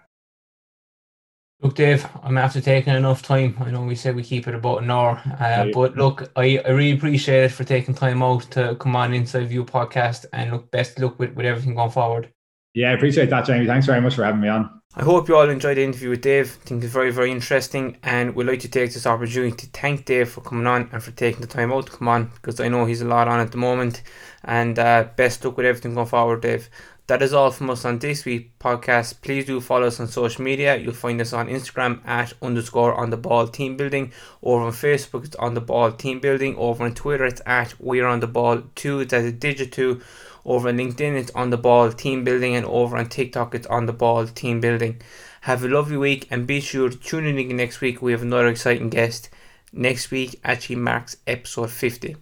[1.61, 3.57] Look, Dave, I'm after taking enough time.
[3.59, 6.69] I know we said we keep it about an hour, uh, but look, I, I
[6.69, 10.69] really appreciate it for taking time out to come on Inside View podcast and look,
[10.69, 12.31] best luck with, with everything going forward.
[12.77, 13.65] Yeah, I appreciate that, Jamie.
[13.65, 14.69] Thanks very much for having me on.
[14.93, 16.59] I hope you all enjoyed the interview with Dave.
[16.61, 20.05] I think it's very, very interesting, and we'd like to take this opportunity to thank
[20.05, 22.67] Dave for coming on and for taking the time out to come on because I
[22.67, 24.03] know he's a lot on at the moment.
[24.43, 26.69] And uh, best luck with everything going forward, Dave.
[27.07, 29.21] That is all from us on this week's podcast.
[29.23, 30.75] Please do follow us on social media.
[30.75, 34.11] You'll find us on Instagram at underscore on the ball team building.
[34.43, 36.55] Over on Facebook, it's on the ball team building.
[36.57, 38.99] Over on Twitter, it's at we're on the ball two.
[38.99, 40.01] It's at a digit two.
[40.47, 43.85] Over on LinkedIn, it's on the ball team building, and over on TikTok, it's on
[43.85, 45.01] the ball team building.
[45.41, 48.01] Have a lovely week, and be sure to tune in again next week.
[48.01, 49.29] We have another exciting guest.
[49.73, 52.15] Next week actually marks episode 50.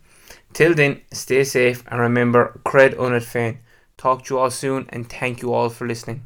[0.54, 3.60] Till then, stay safe and remember, cred unit fan.
[3.96, 6.26] Talk to you all soon, and thank you all for listening.